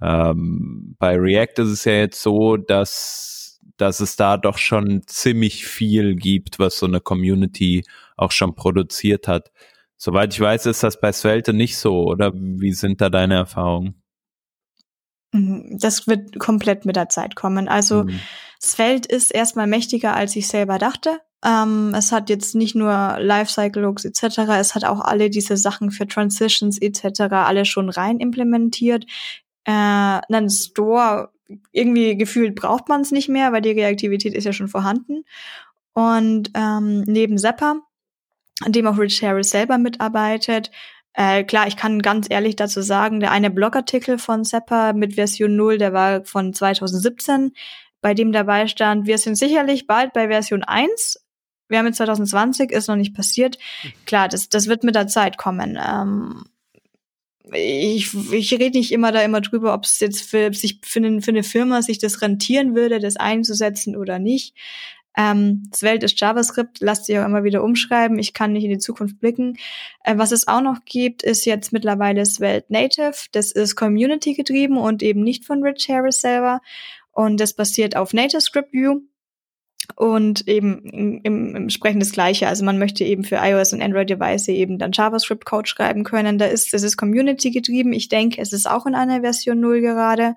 [0.00, 5.66] Ähm, bei React ist es ja jetzt so, dass, dass es da doch schon ziemlich
[5.66, 7.84] viel gibt, was so eine Community
[8.16, 9.50] auch schon produziert hat.
[9.96, 14.02] Soweit ich weiß, ist das bei Svelte nicht so, oder wie sind da deine Erfahrungen?
[15.32, 17.68] Mhm, das wird komplett mit der Zeit kommen.
[17.68, 18.20] Also mhm.
[18.60, 21.20] Svelte ist erstmal mächtiger, als ich selber dachte.
[21.44, 26.06] Ähm, es hat jetzt nicht nur Lifecycle-Looks etc., es hat auch alle diese Sachen für
[26.06, 27.20] Transitions etc.
[27.30, 29.04] alle schon rein implementiert
[29.64, 31.30] äh, einen Store
[31.72, 35.24] irgendwie gefühlt braucht man es nicht mehr, weil die Reaktivität ist ja schon vorhanden.
[35.92, 37.80] Und ähm, neben Zapper,
[38.62, 40.70] an dem auch Rich Harris selber mitarbeitet,
[41.12, 45.54] äh, klar, ich kann ganz ehrlich dazu sagen, der eine Blogartikel von Zapper mit Version
[45.54, 47.52] 0, der war von 2017,
[48.00, 51.24] bei dem dabei stand, wir sind sicherlich bald bei Version 1.
[51.68, 53.58] Wir haben jetzt 2020, ist noch nicht passiert.
[53.82, 53.92] Hm.
[54.06, 55.78] Klar, das, das wird mit der Zeit kommen.
[55.80, 56.44] Ähm,
[57.52, 61.20] ich, ich rede nicht immer da immer drüber, ob es jetzt für, sich für, eine,
[61.20, 64.54] für eine Firma sich das rentieren würde, das einzusetzen oder nicht.
[65.16, 68.18] Ähm, das Welt ist JavaScript, lasst sich auch immer wieder umschreiben.
[68.18, 69.58] Ich kann nicht in die Zukunft blicken.
[70.02, 73.14] Äh, was es auch noch gibt, ist jetzt mittlerweile Svelte Native.
[73.32, 76.60] Das ist Community getrieben und eben nicht von Rich Harris selber.
[77.12, 79.02] Und das basiert auf Native Script View.
[79.96, 82.48] Und eben im, im, entsprechend das Gleiche.
[82.48, 86.38] Also man möchte eben für iOS und Android-Device eben dann JavaScript-Code schreiben können.
[86.38, 87.92] Da ist, es ist Community getrieben.
[87.92, 90.36] Ich denke, es ist auch in einer Version 0 gerade.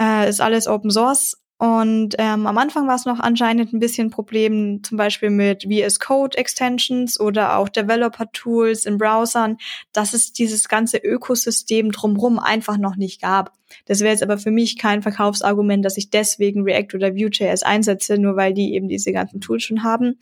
[0.00, 1.41] Äh, ist alles Open Source.
[1.62, 6.00] Und ähm, am Anfang war es noch anscheinend ein bisschen Problem, zum Beispiel mit VS
[6.00, 9.58] Code Extensions oder auch Developer Tools in Browsern,
[9.92, 13.52] dass es dieses ganze Ökosystem drumherum einfach noch nicht gab.
[13.86, 18.18] Das wäre jetzt aber für mich kein Verkaufsargument, dass ich deswegen React oder Vue.js einsetze,
[18.18, 20.18] nur weil die eben diese ganzen Tools schon haben.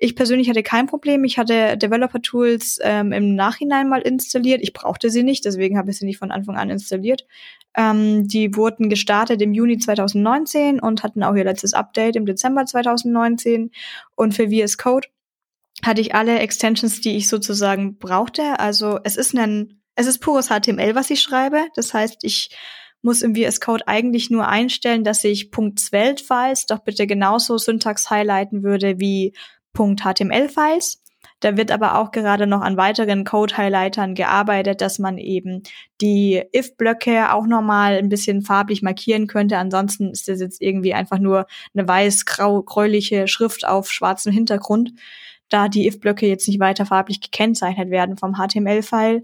[0.00, 1.24] Ich persönlich hatte kein Problem.
[1.24, 4.62] Ich hatte Developer Tools ähm, im Nachhinein mal installiert.
[4.62, 7.26] Ich brauchte sie nicht, deswegen habe ich sie nicht von Anfang an installiert.
[7.76, 12.64] Ähm, die wurden gestartet im Juni 2019 und hatten auch ihr letztes Update im Dezember
[12.64, 13.72] 2019.
[14.14, 15.08] Und für VS Code
[15.82, 18.60] hatte ich alle Extensions, die ich sozusagen brauchte.
[18.60, 21.66] Also es ist ein, es ist pures HTML, was ich schreibe.
[21.74, 22.50] Das heißt, ich
[23.02, 28.62] muss im VS Code eigentlich nur einstellen, dass ich .Svelte-Files doch bitte genauso Syntax highlighten
[28.62, 29.34] würde wie
[29.76, 31.02] .html-Files.
[31.40, 35.62] Da wird aber auch gerade noch an weiteren Code-Highlightern gearbeitet, dass man eben
[36.00, 39.56] die if-Blöcke auch nochmal ein bisschen farblich markieren könnte.
[39.56, 44.92] Ansonsten ist das jetzt irgendwie einfach nur eine weiß-grau-gräuliche Schrift auf schwarzem Hintergrund,
[45.48, 49.22] da die if-Blöcke jetzt nicht weiter farblich gekennzeichnet werden vom HTML-File.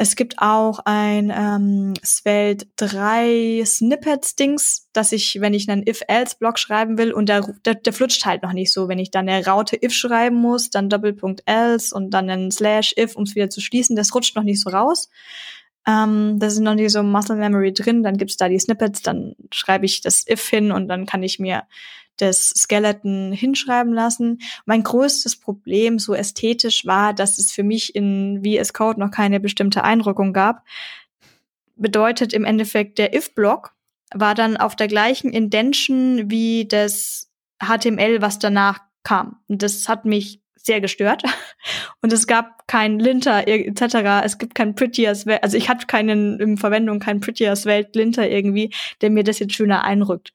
[0.00, 6.98] Es gibt auch ein ähm, Svelte 3 Snippets-Dings, dass ich, wenn ich einen If-Else-Block schreiben
[6.98, 9.76] will, und der, der, der flutscht halt noch nicht so, wenn ich dann eine Raute
[9.82, 13.60] If schreiben muss, dann Doppelpunkt Else und dann einen Slash If, um es wieder zu
[13.60, 15.10] schließen, das rutscht noch nicht so raus.
[15.84, 19.34] Ähm, da sind noch nicht so Muscle Memory drin, dann gibt's da die Snippets, dann
[19.52, 21.64] schreibe ich das If hin und dann kann ich mir
[22.18, 24.38] das Skeleton hinschreiben lassen.
[24.66, 29.40] Mein größtes Problem so ästhetisch war, dass es für mich in VS Code noch keine
[29.40, 30.64] bestimmte Einrückung gab.
[31.76, 33.74] Bedeutet im Endeffekt der if-Block
[34.14, 37.30] war dann auf der gleichen Indention wie das
[37.62, 39.36] HTML, was danach kam.
[39.48, 41.22] Und das hat mich sehr gestört.
[42.02, 44.24] Und es gab kein Linter etc.
[44.24, 48.28] Es gibt kein Prettier Svelte, also ich hatte keinen in Verwendung kein Prettier Svelte Linter
[48.28, 50.32] irgendwie, der mir das jetzt schöner einrückt.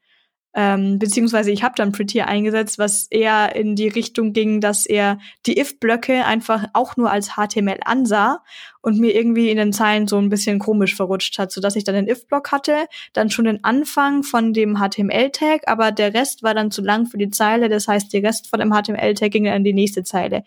[0.55, 5.17] Ähm, beziehungsweise ich habe dann Prettier eingesetzt, was eher in die Richtung ging, dass er
[5.47, 8.43] die if-Blöcke einfach auch nur als HTML ansah
[8.81, 11.95] und mir irgendwie in den Zeilen so ein bisschen komisch verrutscht hat, sodass ich dann
[11.95, 16.69] den if-Block hatte, dann schon den Anfang von dem HTML-Tag, aber der Rest war dann
[16.69, 19.63] zu lang für die Zeile, das heißt, der Rest von dem HTML-Tag ging dann in
[19.63, 20.43] die nächste Zeile.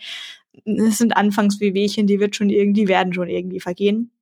[0.64, 4.12] Das sind Anfangswehwehchen, die wird schon irgendwie, werden schon irgendwie vergehen.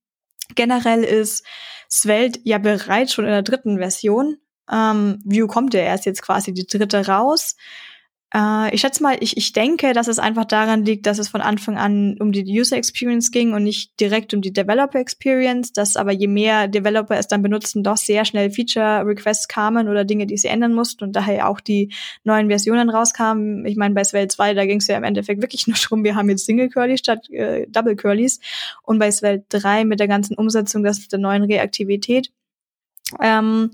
[0.55, 1.45] Generell ist
[1.91, 4.39] Svelte ja bereits schon in der dritten Version
[4.71, 7.57] ähm, View kommt ja erst jetzt quasi die dritte raus.
[8.35, 11.41] Äh, ich schätze mal, ich, ich denke, dass es einfach daran liegt, dass es von
[11.41, 15.97] Anfang an um die User Experience ging und nicht direkt um die Developer Experience, dass
[15.97, 20.27] aber je mehr Developer es dann benutzen, doch sehr schnell Feature Requests kamen oder Dinge,
[20.27, 21.93] die sie ändern mussten und daher auch die
[22.25, 23.65] neuen Versionen rauskamen.
[23.67, 26.17] Ich meine, bei Svelte 2, da ging es ja im Endeffekt wirklich nur darum, wir
[26.17, 28.41] haben jetzt Single Curly statt äh, Double Curlys
[28.83, 32.33] und bei Svelte 3 mit der ganzen Umsetzung des, der neuen Reaktivität.
[33.21, 33.71] Ähm,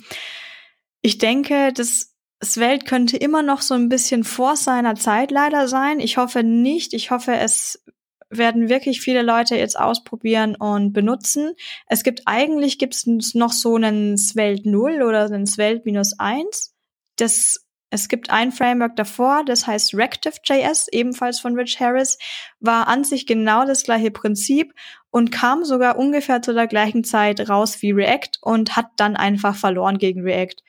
[1.03, 6.01] ich denke, das Svelte könnte immer noch so ein bisschen vor seiner Zeit leider sein.
[6.01, 6.95] Ich hoffe nicht.
[6.95, 7.83] Ich hoffe, es
[8.31, 11.55] werden wirklich viele Leute jetzt ausprobieren und benutzen.
[11.87, 16.75] Es gibt eigentlich gibt es noch so einen Svelte 0 oder einen Svelte minus 1.
[17.17, 22.19] Das es gibt ein Framework davor, das heißt Reactive.js, ebenfalls von Rich Harris,
[22.61, 24.73] war an sich genau das gleiche Prinzip
[25.11, 29.57] und kam sogar ungefähr zu der gleichen Zeit raus wie React und hat dann einfach
[29.57, 30.63] verloren gegen React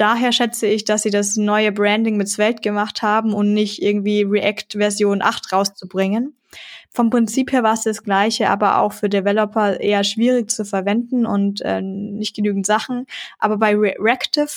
[0.00, 4.22] daher schätze ich, dass sie das neue Branding mit Svelte gemacht haben und nicht irgendwie
[4.22, 6.36] React Version 8 rauszubringen.
[6.92, 11.24] Vom Prinzip her war es das gleiche, aber auch für Developer eher schwierig zu verwenden
[11.24, 13.06] und äh, nicht genügend Sachen.
[13.38, 14.50] Aber bei Reactive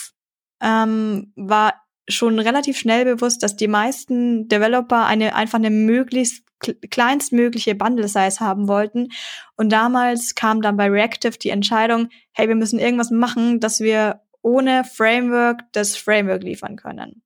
[0.61, 1.73] ähm, war
[2.07, 6.43] schon relativ schnell bewusst, dass die meisten Developer eine einfach eine möglichst
[6.89, 9.09] kleinstmögliche Bundle Size haben wollten.
[9.57, 14.21] Und damals kam dann bei Reactive die Entscheidung, hey, wir müssen irgendwas machen, dass wir
[14.43, 17.23] ohne Framework das Framework liefern können.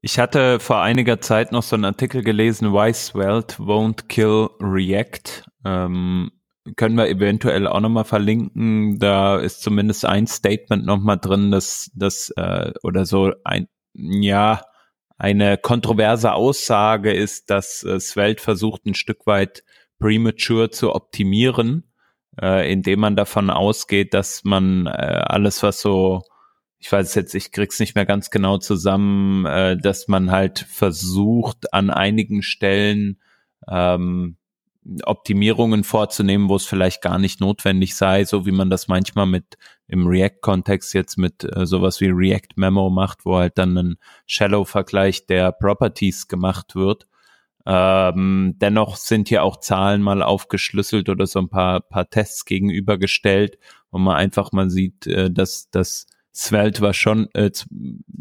[0.00, 5.44] Ich hatte vor einiger Zeit noch so einen Artikel gelesen, Why Svelte won't kill React.
[5.64, 6.32] Ähm,
[6.74, 8.98] können wir eventuell auch nochmal verlinken.
[8.98, 14.62] Da ist zumindest ein Statement nochmal drin, dass das äh, oder so ein, ja,
[15.18, 19.62] eine kontroverse Aussage ist, dass äh, Svelte versucht ein Stück weit
[20.00, 21.91] premature zu optimieren
[22.40, 26.22] äh, indem man davon ausgeht, dass man äh, alles, was so,
[26.78, 31.72] ich weiß jetzt, ich krieg's nicht mehr ganz genau zusammen, äh, dass man halt versucht,
[31.72, 33.20] an einigen Stellen
[33.68, 34.36] ähm,
[35.04, 39.56] Optimierungen vorzunehmen, wo es vielleicht gar nicht notwendig sei, so wie man das manchmal mit
[39.86, 45.26] im React-Kontext jetzt mit äh, sowas wie React Memo macht, wo halt dann ein Shallow-Vergleich
[45.26, 47.06] der Properties gemacht wird.
[47.64, 53.58] Ähm, dennoch sind hier auch Zahlen mal aufgeschlüsselt oder so ein paar, paar Tests gegenübergestellt,
[53.90, 57.50] wo man einfach mal sieht, äh, dass das Svelte war schon äh,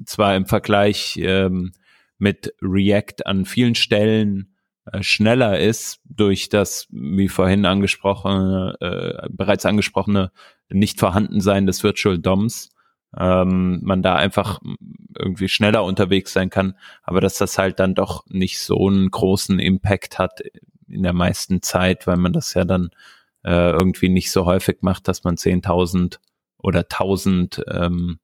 [0.05, 1.71] zwar im Vergleich ähm,
[2.17, 9.65] mit React an vielen Stellen äh, schneller ist durch das, wie vorhin angesprochene, äh, bereits
[9.65, 10.31] angesprochene
[10.69, 12.69] nicht vorhanden des Virtual DOMs,
[13.17, 14.59] ähm, man da einfach
[15.17, 19.59] irgendwie schneller unterwegs sein kann, aber dass das halt dann doch nicht so einen großen
[19.59, 20.41] Impact hat
[20.87, 22.91] in der meisten Zeit, weil man das ja dann
[23.43, 26.19] äh, irgendwie nicht so häufig macht, dass man 10.000
[26.57, 28.19] oder 1000 ähm,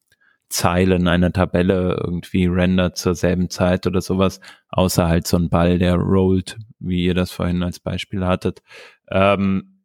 [0.50, 5.78] Zeilen einer Tabelle irgendwie rendert zur selben Zeit oder sowas, außer halt so ein Ball,
[5.78, 8.62] der rollt, wie ihr das vorhin als Beispiel hattet.
[9.10, 9.76] Ähm,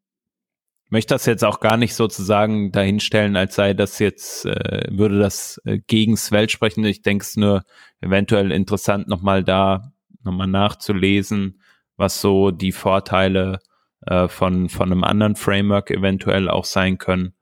[0.92, 5.58] möchte das jetzt auch gar nicht sozusagen dahinstellen, als sei das jetzt, äh, würde das
[5.64, 6.84] äh, gegen Svelte sprechen.
[6.84, 7.62] Ich denke es nur
[8.02, 9.90] eventuell interessant, nochmal da
[10.22, 11.62] nochmal nachzulesen,
[11.96, 13.60] was so die Vorteile
[14.06, 17.34] äh, von, von einem anderen Framework eventuell auch sein können.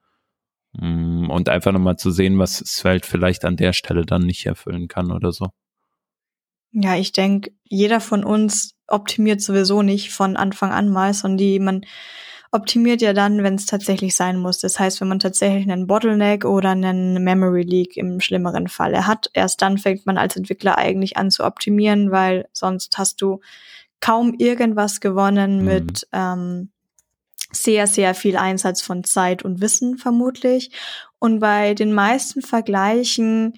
[0.71, 4.87] Mm, und einfach nochmal zu sehen, was Svelte vielleicht an der Stelle dann nicht erfüllen
[4.87, 5.47] kann oder so.
[6.71, 11.59] Ja, ich denke, jeder von uns optimiert sowieso nicht von Anfang an mal, sondern die,
[11.59, 11.81] man
[12.51, 14.59] optimiert ja dann, wenn es tatsächlich sein muss.
[14.59, 19.29] Das heißt, wenn man tatsächlich einen Bottleneck oder einen Memory Leak im schlimmeren Falle hat,
[19.33, 23.39] erst dann fängt man als Entwickler eigentlich an zu optimieren, weil sonst hast du
[24.01, 25.65] kaum irgendwas gewonnen mhm.
[25.65, 26.71] mit ähm,
[27.53, 30.71] sehr, sehr viel Einsatz von Zeit und Wissen vermutlich.
[31.19, 33.53] Und bei den meisten Vergleichen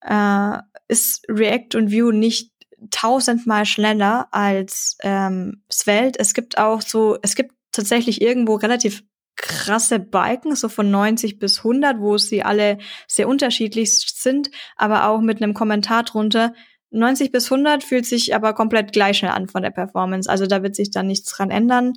[0.00, 0.58] äh,
[0.88, 2.52] ist React und Vue nicht
[2.90, 6.18] tausendmal schneller als ähm, Svelte.
[6.18, 9.02] Es gibt auch so, es gibt tatsächlich irgendwo relativ
[9.36, 15.20] krasse Balken, so von 90 bis 100, wo sie alle sehr unterschiedlich sind, aber auch
[15.20, 16.54] mit einem Kommentar drunter.
[16.90, 20.30] 90 bis 100 fühlt sich aber komplett gleich schnell an von der Performance.
[20.30, 21.94] Also da wird sich dann nichts dran ändern.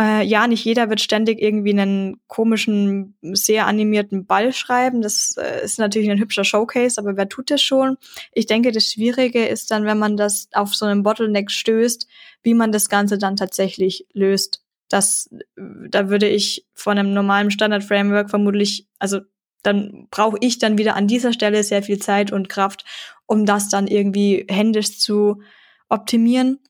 [0.00, 5.02] Äh, ja, nicht jeder wird ständig irgendwie einen komischen, sehr animierten Ball schreiben.
[5.02, 7.96] Das äh, ist natürlich ein hübscher Showcase, aber wer tut das schon?
[8.32, 12.08] Ich denke, das Schwierige ist dann, wenn man das auf so einen Bottleneck stößt,
[12.42, 14.62] wie man das Ganze dann tatsächlich löst.
[14.88, 19.20] Das, da würde ich von einem normalen Standard-Framework vermutlich, also
[19.62, 22.84] dann brauche ich dann wieder an dieser Stelle sehr viel Zeit und Kraft,
[23.26, 25.42] um das dann irgendwie händisch zu
[25.88, 26.60] optimieren.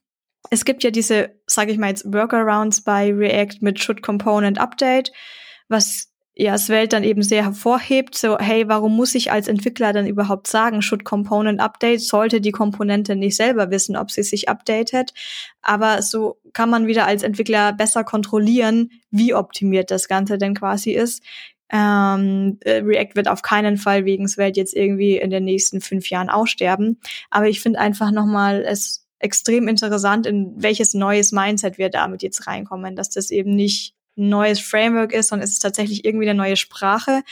[0.50, 5.12] Es gibt ja diese, sage ich mal jetzt, Workarounds bei React mit Should Component Update,
[5.68, 6.07] was
[6.40, 10.46] ja Svelte dann eben sehr hervorhebt, so hey, warum muss ich als Entwickler dann überhaupt
[10.46, 15.12] sagen, Should Component Update, sollte die Komponente nicht selber wissen, ob sie sich updatet,
[15.62, 20.92] aber so kann man wieder als Entwickler besser kontrollieren, wie optimiert das Ganze denn quasi
[20.92, 21.24] ist.
[21.70, 26.08] Ähm, äh, React wird auf keinen Fall wegen Svelte jetzt irgendwie in den nächsten fünf
[26.08, 31.88] Jahren aussterben, aber ich finde einfach nochmal, es extrem interessant, in welches neues Mindset wir
[31.88, 36.04] damit jetzt reinkommen, dass das eben nicht ein neues Framework ist, sondern es ist tatsächlich
[36.04, 37.22] irgendwie eine neue Sprache.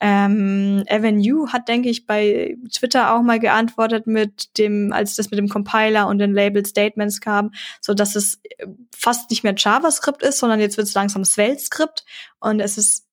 [0.00, 5.30] Ähm, Evan Yu hat, denke ich, bei Twitter auch mal geantwortet mit dem, als das
[5.30, 7.50] mit dem Compiler und den Labeled Statements kam,
[7.80, 8.40] so dass es
[8.94, 12.04] fast nicht mehr JavaScript ist, sondern jetzt wird es langsam Svelte-Skript
[12.38, 13.08] und es ist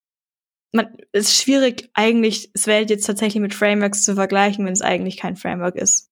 [0.76, 5.18] man, es ist schwierig, eigentlich Svelte jetzt tatsächlich mit Frameworks zu vergleichen, wenn es eigentlich
[5.18, 6.10] kein Framework ist.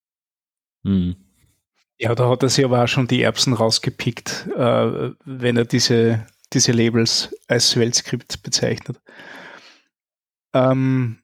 [0.86, 1.16] Hm.
[2.00, 6.26] Ja, da hat er sich aber auch schon die Erbsen rausgepickt, äh, wenn er diese,
[6.54, 9.00] diese Labels als Swell-Skript bezeichnet.
[10.54, 11.20] Ähm,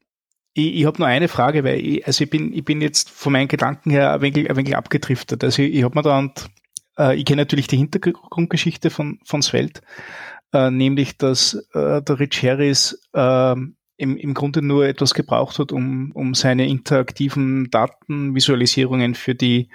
[0.53, 3.33] ich, ich habe nur eine Frage, weil ich, also ich bin, ich bin jetzt von
[3.33, 5.43] meinen Gedanken her ein wenig, ein wenig abgedriftet.
[5.43, 6.49] Also ich, ich habe mir da, und,
[6.97, 9.81] äh, ich kenne natürlich die Hintergrundgeschichte von, von Svelte,
[10.53, 13.55] äh, nämlich dass äh, der Rich Harris äh,
[13.97, 19.69] im, im Grunde nur etwas gebraucht hat, um, um seine interaktiven Datenvisualisierungen für die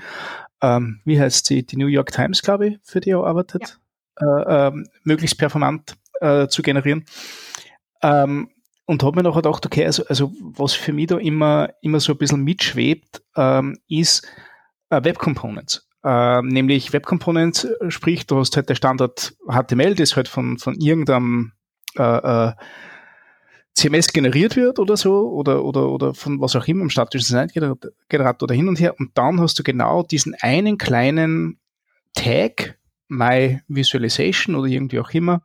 [0.64, 3.78] ähm, wie heißt sie, die New York Times, glaube ich, für die er arbeitet.
[4.16, 7.04] Äh, ähm, möglichst performant äh, zu generieren.
[8.02, 8.50] Ähm,
[8.86, 12.12] und habe mir nachher gedacht, okay, also, also was für mich da immer, immer so
[12.12, 14.26] ein bisschen mitschwebt, ähm, ist
[14.90, 15.88] äh, Web Components.
[16.04, 20.58] Äh, nämlich Web Components, äh, sprich, du hast halt der Standard HTML, das halt von,
[20.58, 21.52] von irgendeinem
[21.96, 22.02] äh,
[22.48, 22.52] äh,
[23.74, 28.42] CMS generiert wird oder so oder, oder, oder von was auch immer, im statischen Design-Generator
[28.42, 28.94] oder hin und her.
[28.98, 31.58] Und dann hast du genau diesen einen kleinen
[32.14, 32.78] Tag,
[33.16, 35.42] My Visualization oder irgendwie auch immer,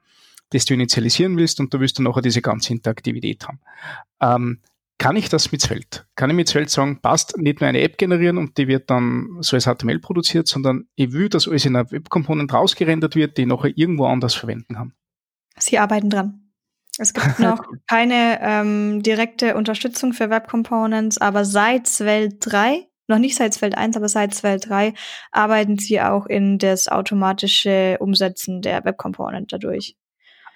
[0.50, 3.60] das du initialisieren willst und du willst dann nachher diese ganze Interaktivität haben.
[4.22, 4.60] Ähm,
[5.00, 6.04] kann ich das mit Svelte?
[6.16, 9.38] Kann ich mit Svelte sagen, passt, nicht nur eine App generieren und die wird dann
[9.40, 13.46] so als HTML produziert, sondern ich will, dass alles in einer Web-Component rausgerendert wird, die
[13.46, 14.94] nachher irgendwo anders verwenden kann?
[15.58, 16.52] Sie arbeiten dran.
[16.98, 23.20] Es gibt noch keine ähm, direkte Unterstützung für Web Components, aber seit Svelte 3, noch
[23.20, 24.94] nicht seit Svelte 1, aber seit Svelte 3
[25.32, 29.96] arbeiten sie auch in das automatische Umsetzen der Web Component dadurch.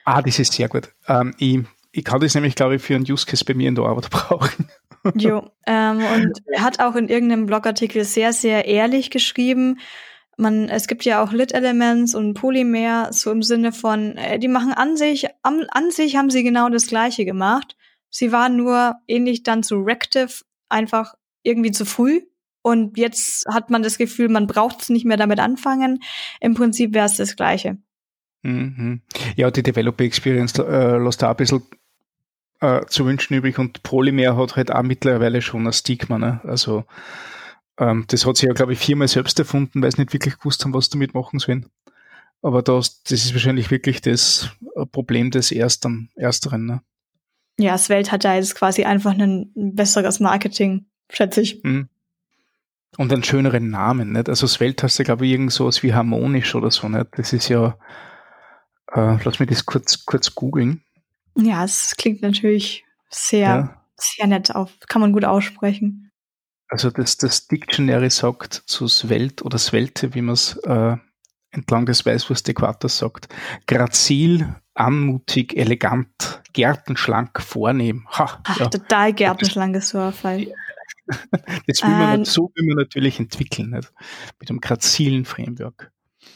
[0.05, 0.93] Ah, das ist sehr gut.
[1.07, 1.59] Ähm, ich,
[1.91, 4.09] ich kann das nämlich, glaube ich, für einen Use Case bei mir in der Arbeit
[4.09, 4.69] brauchen.
[5.15, 9.79] Jo, ähm, und er hat auch in irgendeinem Blogartikel sehr, sehr ehrlich geschrieben,
[10.37, 14.73] man, es gibt ja auch Lit-Elements und Polymer, so im Sinne von, äh, die machen
[14.73, 17.75] an sich, an, an sich haben sie genau das Gleiche gemacht.
[18.09, 22.21] Sie waren nur ähnlich dann zu Rective einfach irgendwie zu früh.
[22.63, 25.99] Und jetzt hat man das Gefühl, man braucht es nicht mehr damit anfangen.
[26.39, 27.77] Im Prinzip wäre es das Gleiche.
[28.41, 29.01] Mhm.
[29.35, 31.61] Ja, die Developer Experience äh, lässt da ein bisschen
[32.61, 36.17] äh, zu wünschen übrig und Polymer hat halt auch mittlerweile schon ein Stigma.
[36.17, 36.39] Ne?
[36.45, 36.85] Also
[37.77, 40.63] ähm, das hat sich ja, glaube ich, viermal selbst erfunden, weil sie nicht wirklich gewusst
[40.63, 41.67] haben, was damit machen sollen.
[42.41, 46.65] Aber das, das ist wahrscheinlich wirklich das äh, Problem des Ersten, Ersteren.
[46.65, 46.81] Ne?
[47.59, 51.63] Ja, Svelte hat da jetzt quasi einfach ein besseres Marketing, schätze ich.
[51.63, 51.89] Mhm.
[52.97, 54.29] Und einen schöneren Namen, nicht?
[54.29, 57.07] Also Svelte hast du, glaube ich, irgend sowas wie harmonisch oder so, nicht?
[57.17, 57.77] Das ist ja,
[58.91, 60.83] äh, lass mich das kurz, kurz googeln.
[61.35, 63.85] Ja, es klingt natürlich sehr, ja.
[63.97, 66.11] sehr nett auf, kann man gut aussprechen.
[66.67, 70.97] Also das, das Dictionary sagt zu Svelte oder Svelte, wie man es äh,
[71.51, 73.29] entlang des Weißwurst-Äquators sagt,
[73.67, 78.07] grazil, anmutig, elegant, gärtenschlank, vornehm.
[78.11, 78.69] Ha, Ach, ja.
[78.69, 80.47] total gärtenschlank ist so ein Fall.
[81.67, 83.91] Das will man, ähm, so will man natürlich entwickeln, nicht?
[84.39, 85.91] mit einem grazilen Framework.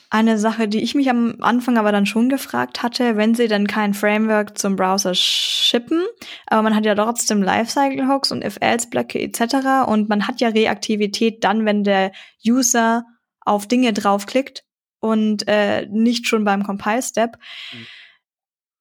[0.10, 3.68] Eine Sache, die ich mich am Anfang aber dann schon gefragt hatte, wenn sie dann
[3.68, 6.02] kein Framework zum Browser shippen,
[6.46, 9.88] aber man hat ja trotzdem Lifecycle-Hooks und if-else-Blöcke etc.
[9.88, 12.12] und man hat ja Reaktivität dann, wenn der
[12.46, 13.04] User
[13.42, 14.64] auf Dinge draufklickt
[15.00, 17.38] und äh, nicht schon beim Compile-Step.
[17.74, 17.88] Mhm.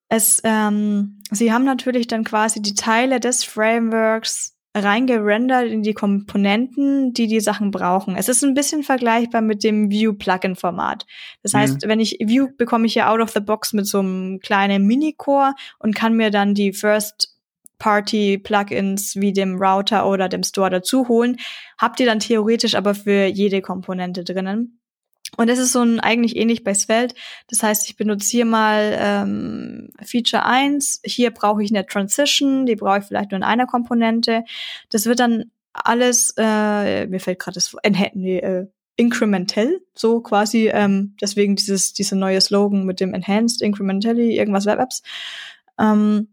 [0.09, 7.13] Es, ähm, sie haben natürlich dann quasi die Teile des Frameworks reingerendert in die Komponenten,
[7.15, 8.15] die die Sachen brauchen.
[8.17, 11.07] Es ist ein bisschen vergleichbar mit dem View-Plugin-Format.
[11.43, 11.59] Das mhm.
[11.59, 14.87] heißt, wenn ich View bekomme ich ja out of the box mit so einem kleinen
[14.87, 17.35] Mini-Core und kann mir dann die First
[17.79, 21.37] Party-Plugins wie dem Router oder dem Store dazu holen.
[21.79, 24.79] Habt ihr dann theoretisch aber für jede Komponente drinnen.
[25.37, 27.15] Und es ist so ein eigentlich ähnlich bei Svelte.
[27.49, 31.03] Das heißt, ich benutze hier mal ähm, Feature 1.
[31.05, 34.45] Hier brauche ich eine Transition, die brauche ich vielleicht nur in einer Komponente.
[34.91, 37.77] Das wird dann alles, äh, mir fällt gerade das
[38.15, 38.67] nee, äh,
[38.97, 44.79] incremental, so quasi, ähm, deswegen dieses, dieser neue Slogan mit dem Enhanced Incrementally, irgendwas Web
[44.79, 45.03] Apps.
[45.79, 46.29] Ähm,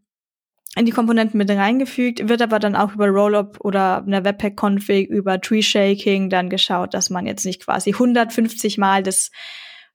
[0.76, 5.40] in die Komponenten mit reingefügt, wird aber dann auch über Rollup oder einer Webpack-Config, über
[5.40, 9.30] Tree-Shaking dann geschaut, dass man jetzt nicht quasi 150 Mal das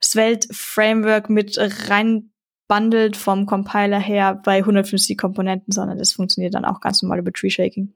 [0.01, 7.03] Svelte-Framework mit reinbundelt vom Compiler her bei 150 Komponenten, sondern das funktioniert dann auch ganz
[7.03, 7.93] normal über Tree-Shaking.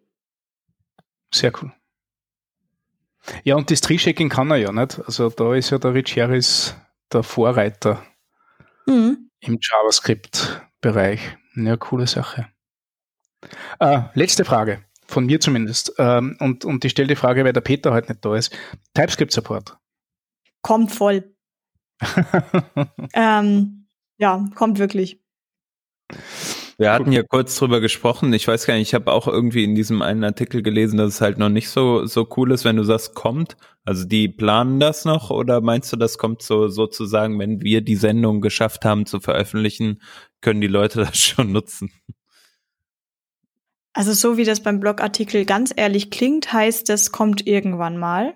[1.32, 1.72] Sehr cool.
[3.44, 4.98] Ja, und das Tree-Shaking kann er ja nicht.
[5.06, 6.74] Also da ist ja der Rich Harris
[7.12, 8.02] der Vorreiter
[8.86, 9.30] mhm.
[9.38, 11.20] im JavaScript-Bereich.
[11.54, 12.48] Ja, coole Sache.
[13.78, 15.94] Äh, letzte Frage, von mir zumindest.
[15.98, 18.56] Ähm, und, und ich stelle die Frage, weil der Peter heute nicht da ist.
[18.94, 19.76] TypeScript-Support.
[20.62, 21.34] Kommt voll.
[23.14, 23.86] ähm,
[24.18, 25.20] ja, kommt wirklich.
[26.78, 28.32] Wir hatten ja kurz drüber gesprochen.
[28.32, 31.20] Ich weiß gar nicht, ich habe auch irgendwie in diesem einen Artikel gelesen, dass es
[31.20, 33.56] halt noch nicht so, so cool ist, wenn du sagst, kommt.
[33.84, 37.96] Also die planen das noch oder meinst du, das kommt so sozusagen, wenn wir die
[37.96, 40.00] Sendung geschafft haben zu veröffentlichen,
[40.40, 41.92] können die Leute das schon nutzen?
[43.94, 48.34] Also so wie das beim Blogartikel ganz ehrlich klingt, heißt das kommt irgendwann mal.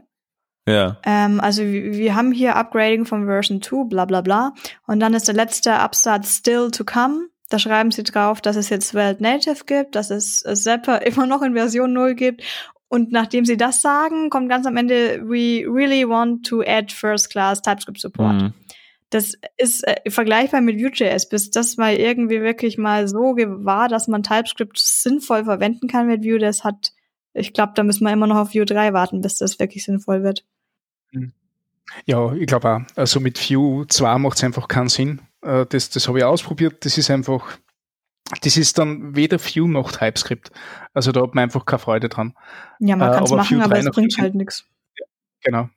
[0.69, 0.99] Ja.
[1.05, 4.53] Ähm, also wir haben hier Upgrading von Version 2, bla bla bla.
[4.87, 7.29] Und dann ist der letzte Absatz still to come.
[7.49, 11.43] Da schreiben sie drauf, dass es jetzt World Native gibt, dass es Zapper immer noch
[11.43, 12.43] in Version 0 gibt.
[12.89, 17.31] Und nachdem sie das sagen, kommt ganz am Ende, we really want to add first
[17.31, 18.35] class TypeScript support.
[18.35, 18.55] Mhm.
[19.11, 24.09] Das ist äh, vergleichbar mit Vue.js, bis das mal irgendwie wirklich mal so war, dass
[24.09, 26.39] man TypeScript sinnvoll verwenden kann mit Vue.
[26.39, 26.93] Das hat,
[27.33, 30.25] ich glaube, da müssen wir immer noch auf Vue 3 warten, bis das wirklich sinnvoll
[30.25, 30.45] wird.
[31.13, 31.33] Hm.
[32.05, 32.81] Ja, ich glaube auch.
[32.97, 35.23] Also mit Vue 2 macht es einfach keinen Sinn.
[35.43, 36.85] Äh, das, das habe ich ausprobiert.
[36.85, 37.59] Das ist einfach,
[38.43, 40.51] das ist dann weder Vue noch TypeScript.
[40.95, 42.35] Also da hat man einfach keine Freude dran.
[42.81, 44.65] Ja, man kann es machen, aber es bringt halt nichts.
[45.43, 45.69] Genau.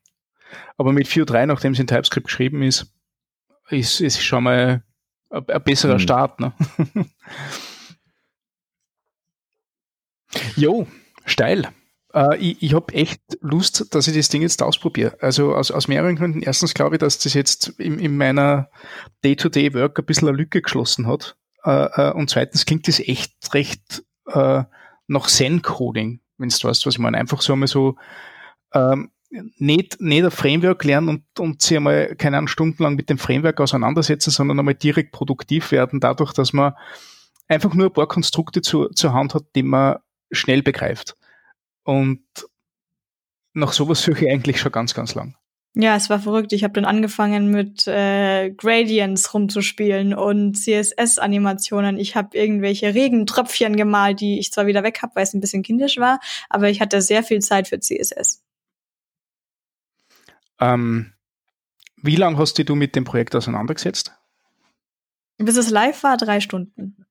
[0.78, 2.92] Aber mit Vue 3, nachdem es in TypeScript geschrieben ist,
[3.70, 4.84] ist, ist schon mal
[5.30, 6.00] ein, ein besserer hm.
[6.00, 6.40] Start.
[6.40, 6.54] Ne?
[10.56, 10.88] jo,
[11.26, 11.70] steil.
[12.12, 15.16] Uh, ich ich habe echt Lust, dass ich das Ding jetzt ausprobiere.
[15.22, 16.42] Also aus, aus mehreren Gründen.
[16.42, 18.70] Erstens glaube ich, dass das jetzt in, in meiner
[19.24, 21.38] Day-to-Day-Work ein bisschen eine Lücke geschlossen hat.
[21.66, 24.64] äh, äh, und zweitens klingt das echt recht äh,
[25.06, 27.18] nach Zen-Coding, wenn du weißt, was ich meine.
[27.18, 27.96] Einfach so einmal so
[28.74, 33.18] ähm, nicht, nicht ein Framework lernen und, und sich einmal keine Ahnung, stundenlang mit dem
[33.18, 36.74] Framework auseinandersetzen, sondern einmal direkt produktiv werden, dadurch, dass man
[37.48, 39.98] einfach nur ein paar Konstrukte zu, zur Hand hat, die man
[40.32, 41.16] schnell begreift.
[41.84, 42.24] Und
[43.54, 45.36] nach sowas suche ich eigentlich schon ganz, ganz lang.
[45.76, 46.52] Ja, es war verrückt.
[46.52, 51.98] Ich habe dann angefangen mit äh, Gradients rumzuspielen und CSS-Animationen.
[52.00, 55.62] Ich habe irgendwelche Regentröpfchen gemalt, die ich zwar wieder weg habe, weil es ein bisschen
[55.62, 56.20] kindisch war,
[56.50, 58.42] aber ich hatte sehr viel Zeit für CSS.
[60.60, 61.14] Ähm,
[62.01, 64.14] wie lange hast du mit dem Projekt auseinandergesetzt?
[65.38, 67.05] Bis es live war, drei Stunden.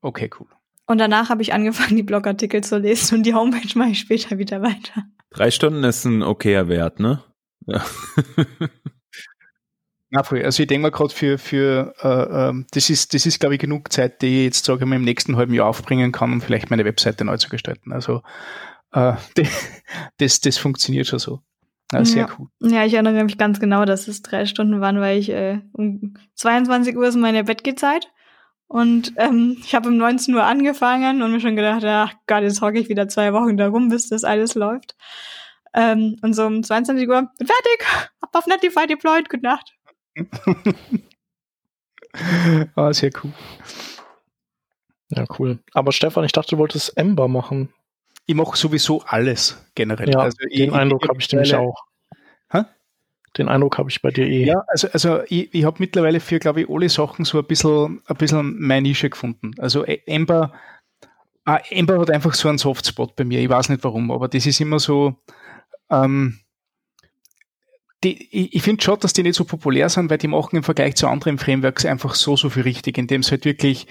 [0.00, 0.46] Okay, cool.
[0.86, 4.38] Und danach habe ich angefangen, die Blogartikel zu lesen und die Homepage mache ich später
[4.38, 5.04] wieder weiter.
[5.30, 7.22] Drei Stunden ist ein okayer Wert, ne?
[7.66, 7.84] Ja.
[10.10, 10.42] Na, voll.
[10.42, 13.60] Also ich denke mal gerade für, für äh, äh, das ist, das ist, glaube ich,
[13.60, 16.40] genug Zeit, die ich jetzt, sage ich mal, im nächsten halben Jahr aufbringen kann, um
[16.40, 17.92] vielleicht meine Webseite neu zu gestalten.
[17.92, 18.22] Also
[18.92, 19.14] äh,
[20.16, 21.42] das, das funktioniert schon so.
[21.92, 22.36] Ja, sehr ja.
[22.38, 22.48] cool.
[22.60, 26.14] Ja, ich erinnere mich ganz genau, dass es drei Stunden waren, weil ich äh, um
[26.34, 28.10] 22 Uhr ist meine Bettgehzeit.
[28.66, 32.60] Und ähm, ich habe um 19 Uhr angefangen und mir schon gedacht, ach Gott, jetzt
[32.60, 34.94] hocke ich wieder zwei Wochen da rum, bis das alles läuft.
[35.72, 37.86] Ähm, und so um 22 Uhr, bin fertig,
[38.22, 39.74] hab auf Netify deployed, gute Nacht.
[42.74, 43.32] ah, sehr cool.
[45.10, 45.58] Ja, cool.
[45.72, 47.72] Aber Stefan, ich dachte, du wolltest Ember machen
[48.28, 50.10] ich mache sowieso alles generell.
[50.10, 51.82] Ja, also den ich, Eindruck habe ich nämlich auch.
[52.52, 52.64] Hä?
[53.38, 54.44] Den Eindruck habe ich bei dir eh.
[54.44, 58.02] Ja, also, also ich, ich habe mittlerweile für, glaube ich, alle Sachen so ein bisschen,
[58.04, 59.52] ein bisschen meine Nische gefunden.
[59.56, 60.52] Also Ember,
[61.46, 63.40] ah, Ember hat einfach so einen Softspot bei mir.
[63.40, 65.14] Ich weiß nicht warum, aber das ist immer so,
[65.90, 66.38] ähm,
[68.04, 70.62] die, ich, ich finde schon, dass die nicht so populär sind, weil die machen im
[70.62, 73.86] Vergleich zu anderen Frameworks einfach so, so viel richtig, indem es halt wirklich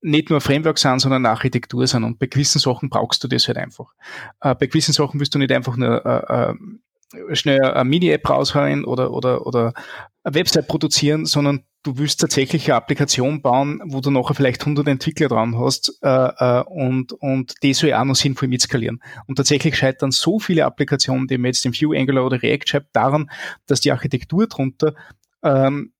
[0.00, 2.02] nicht nur Frameworks sind, sondern Architektur sind.
[2.02, 3.92] Und bei gewissen Sachen brauchst du das halt einfach.
[4.40, 8.84] Äh, bei gewissen Sachen willst du nicht einfach nur äh, äh, schnell eine Mini-App raushauen
[8.84, 9.74] oder, oder, oder
[10.24, 14.86] eine Website produzieren, sondern du willst tatsächlich eine Applikation bauen, wo du nachher vielleicht 100
[14.86, 19.02] Entwickler dran hast äh, äh, und, und die soll auch noch sinnvoll mitskalieren.
[19.26, 22.94] Und tatsächlich scheitern so viele Applikationen, die man jetzt im Vue, Angular oder React schreibt,
[22.94, 23.30] daran,
[23.66, 24.94] dass die Architektur drunter
[25.42, 25.92] ähm,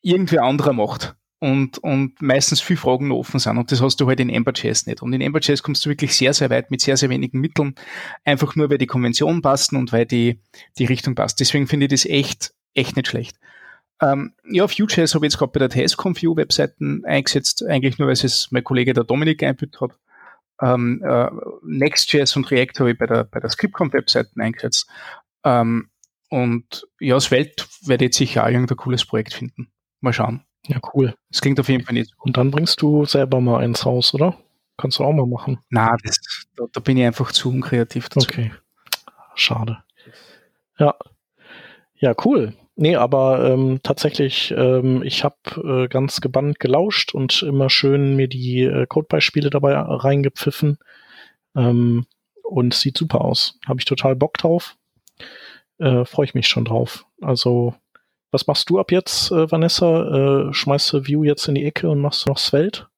[0.00, 3.58] irgendwer anderer macht und, und meistens viele Fragen noch offen sind.
[3.58, 5.02] Und das hast du halt in Ember.js nicht.
[5.02, 7.74] Und in Ember.js kommst du wirklich sehr, sehr weit mit sehr, sehr wenigen Mitteln,
[8.24, 10.40] einfach nur, weil die Konventionen passen und weil die,
[10.78, 11.40] die Richtung passt.
[11.40, 13.38] Deswegen finde ich das echt, echt nicht schlecht.
[14.00, 18.14] Ähm, ja, Vue.js habe ich jetzt gerade bei der TSConf Vue-Webseiten eingesetzt, eigentlich nur, weil
[18.14, 19.92] es mein Kollege der Dominik einbüht hat.
[20.60, 21.30] Ähm, äh,
[21.62, 24.88] Next.js und React habe ich bei der, bei der Scriptconf-Webseiten eingesetzt.
[25.44, 25.90] Ähm,
[26.30, 29.68] und ja, das Welt werde ich jetzt sicher auch irgendein cooles Projekt finden.
[30.00, 30.44] Mal schauen.
[30.66, 31.14] Ja, cool.
[31.30, 32.12] Das klingt auf jeden Fall nicht.
[32.18, 34.36] Und dann bringst du selber mal eins raus, oder?
[34.76, 35.60] Kannst du auch mal machen.
[35.68, 36.18] Na, das,
[36.56, 38.26] da, da, bin ich einfach zu unkreativ dazu.
[38.28, 38.52] Okay.
[39.36, 39.78] Schade.
[40.78, 40.94] Ja.
[41.96, 42.54] Ja, cool.
[42.76, 48.26] Nee, aber ähm, tatsächlich, ähm, ich habe äh, ganz gebannt gelauscht und immer schön mir
[48.26, 50.78] die äh, Codebeispiele dabei reingepfiffen.
[51.54, 52.06] Ähm,
[52.42, 53.58] und sieht super aus.
[53.66, 54.76] Habe ich total Bock drauf.
[55.78, 57.06] Äh, Freue ich mich schon drauf.
[57.20, 57.74] Also
[58.34, 60.48] was machst du ab jetzt, äh, Vanessa?
[60.48, 62.88] Äh, schmeißt du View jetzt in die Ecke und machst du noch Svelte?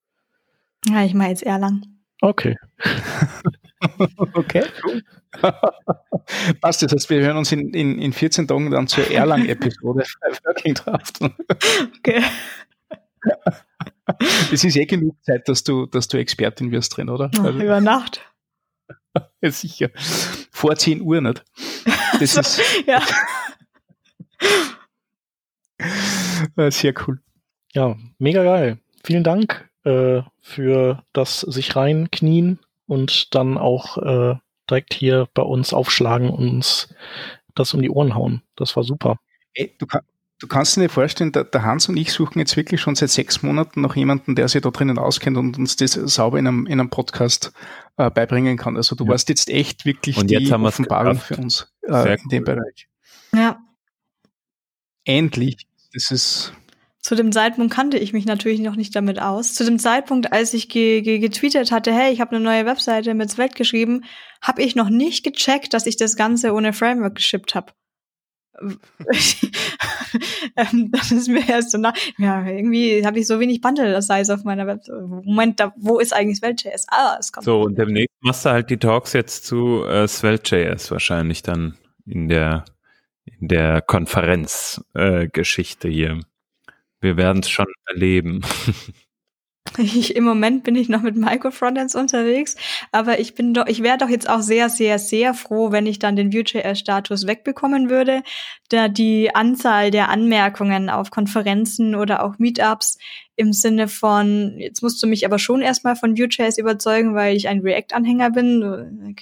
[0.86, 1.84] Ja, ich mache jetzt Erlang.
[2.22, 2.56] Okay.
[4.32, 5.02] okay, cool.
[6.60, 10.04] Passt, das heißt, wir hören uns in, in, in 14 Tagen dann zur Erlang-Episode
[10.44, 11.20] Working Draft.
[11.98, 12.22] okay.
[14.50, 17.28] Das ist eh genug Zeit, dass du, dass du Expertin wirst drin, oder?
[17.38, 18.20] Also, über Nacht.
[19.40, 19.90] Ja, sicher.
[20.53, 21.44] Vor 10 Uhr nicht.
[22.20, 22.86] Das also, ist.
[22.86, 23.03] Ja.
[26.70, 27.20] Sehr cool.
[27.72, 28.78] Ja, mega geil.
[29.03, 34.36] Vielen Dank äh, für das sich reinknien und dann auch äh,
[34.68, 36.95] direkt hier bei uns aufschlagen und uns
[37.55, 38.43] das um die Ohren hauen.
[38.57, 39.18] Das war super.
[39.55, 40.03] Ey, du, kann,
[40.38, 43.11] du, kannst dir nicht vorstellen, der, der, Hans und ich suchen jetzt wirklich schon seit
[43.11, 46.67] sechs Monaten noch jemanden, der sich da drinnen auskennt und uns das sauber in einem,
[46.67, 47.53] in einem Podcast
[47.97, 48.76] äh, beibringen kann.
[48.76, 49.11] Also du ja.
[49.11, 52.88] warst jetzt echt wirklich und die Offenbarung für uns äh, in dem Bereich.
[53.34, 53.59] Ja,
[55.05, 55.67] endlich.
[55.95, 56.53] Das ist.
[57.07, 59.54] Zu dem Zeitpunkt kannte ich mich natürlich noch nicht damit aus.
[59.54, 63.14] Zu dem Zeitpunkt, als ich ge ge getweetet hatte, hey, ich habe eine neue Webseite
[63.14, 64.03] mit Svelte geschrieben,
[64.42, 67.70] habe ich noch nicht gecheckt, dass ich das Ganze ohne Framework geschippt habe.
[70.57, 74.42] ähm, das ist mir erst so nach, ja, irgendwie habe ich so wenig Bundle-Size auf
[74.42, 75.07] meiner Webseite.
[75.22, 76.87] Moment, da, wo ist eigentlich Svelte.js?
[76.88, 77.45] Ah, es kommt.
[77.45, 82.26] So, und demnächst machst du halt die Talks jetzt zu äh, Svelte.js wahrscheinlich dann in
[82.26, 82.64] der
[83.26, 86.20] in der Konferenzgeschichte äh, hier.
[87.00, 88.42] Wir werden es schon erleben.
[89.78, 92.56] Ich, Im Moment bin ich noch mit Micro-Frontends unterwegs,
[92.92, 95.98] aber ich bin doch, ich wäre doch jetzt auch sehr, sehr, sehr froh, wenn ich
[95.98, 98.22] dann den Vue.js-Status wegbekommen würde,
[98.70, 102.98] da die Anzahl der Anmerkungen auf Konferenzen oder auch Meetups
[103.34, 107.48] im Sinne von, jetzt musst du mich aber schon erstmal von Vue.js überzeugen, weil ich
[107.48, 109.14] ein React-Anhänger bin.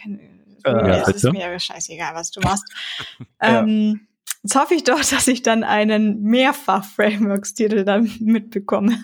[0.65, 2.65] Äh, ja, es ist mir scheißegal, was du machst.
[3.43, 3.61] ja.
[3.61, 4.07] ähm,
[4.45, 8.97] jetzt hoffe ich doch, dass ich dann einen Mehrfach-Frameworks-Titel dann mitbekomme.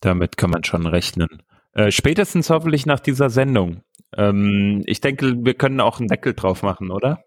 [0.00, 1.42] Damit kann man schon rechnen.
[1.72, 3.82] Äh, spätestens hoffentlich nach dieser Sendung.
[4.14, 7.24] Ähm, ich denke, wir können auch einen Deckel drauf machen, oder?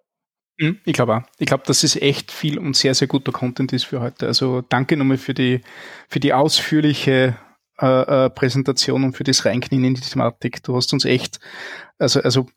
[0.60, 1.22] Hm, ich glaube auch.
[1.40, 4.28] Ich glaube, dass es echt viel und sehr, sehr guter Content ist für heute.
[4.28, 5.62] Also danke nochmal für die,
[6.08, 7.38] für die ausführliche
[7.80, 10.62] äh, äh, Präsentation und für das Reinknien in die Thematik.
[10.64, 11.40] Du hast uns echt,
[11.98, 12.48] also, also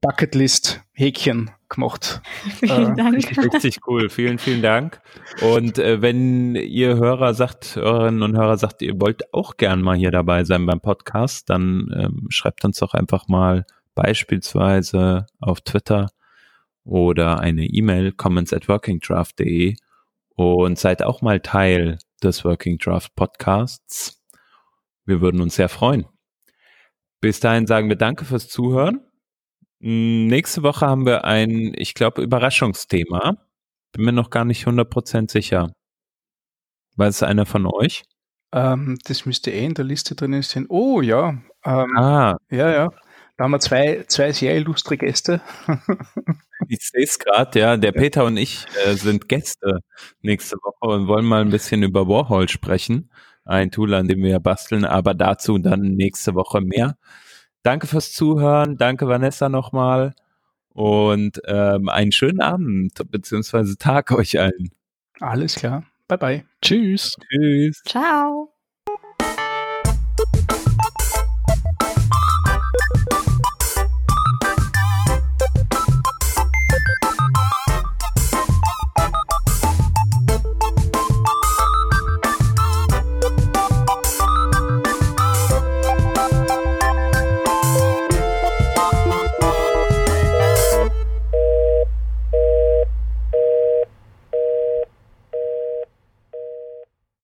[0.00, 2.20] Bucketlist-Häkchen gemacht.
[2.60, 3.54] Vielen äh, Dank.
[3.54, 4.08] Richtig cool.
[4.08, 5.00] Vielen, vielen Dank.
[5.40, 9.96] Und äh, wenn ihr Hörer sagt, Hörerinnen und Hörer sagt, ihr wollt auch gern mal
[9.96, 13.64] hier dabei sein beim Podcast, dann ähm, schreibt uns doch einfach mal
[13.94, 16.10] beispielsweise auf Twitter
[16.84, 19.76] oder eine E-Mail comments at workingdraft.de
[20.34, 24.20] und seid auch mal Teil des Working Draft Podcasts.
[25.04, 26.06] Wir würden uns sehr freuen.
[27.20, 29.00] Bis dahin sagen wir Danke fürs Zuhören
[29.82, 33.36] nächste Woche haben wir ein, ich glaube, Überraschungsthema.
[33.92, 35.72] Bin mir noch gar nicht 100% sicher.
[36.96, 38.04] Weiß es einer von euch?
[38.52, 40.66] Ähm, das müsste eh in der Liste drin sein.
[40.68, 41.30] Oh ja.
[41.64, 42.36] Ähm, ah.
[42.50, 42.90] Ja, ja.
[43.36, 45.40] Da haben wir zwei, zwei sehr illustre Gäste.
[46.68, 47.76] ich sehe es gerade, ja.
[47.76, 49.80] Der Peter und ich äh, sind Gäste
[50.20, 53.10] nächste Woche und wollen mal ein bisschen über Warhol sprechen.
[53.44, 56.96] Ein Tool, an dem wir basteln, aber dazu dann nächste Woche mehr.
[57.62, 58.76] Danke fürs Zuhören.
[58.76, 60.14] Danke, Vanessa, nochmal.
[60.70, 63.74] Und ähm, einen schönen Abend bzw.
[63.78, 64.70] Tag euch allen.
[65.20, 65.84] Alles klar.
[66.08, 66.44] Bye bye.
[66.60, 67.14] Tschüss.
[67.30, 67.82] Tschüss.
[67.84, 68.51] Ciao.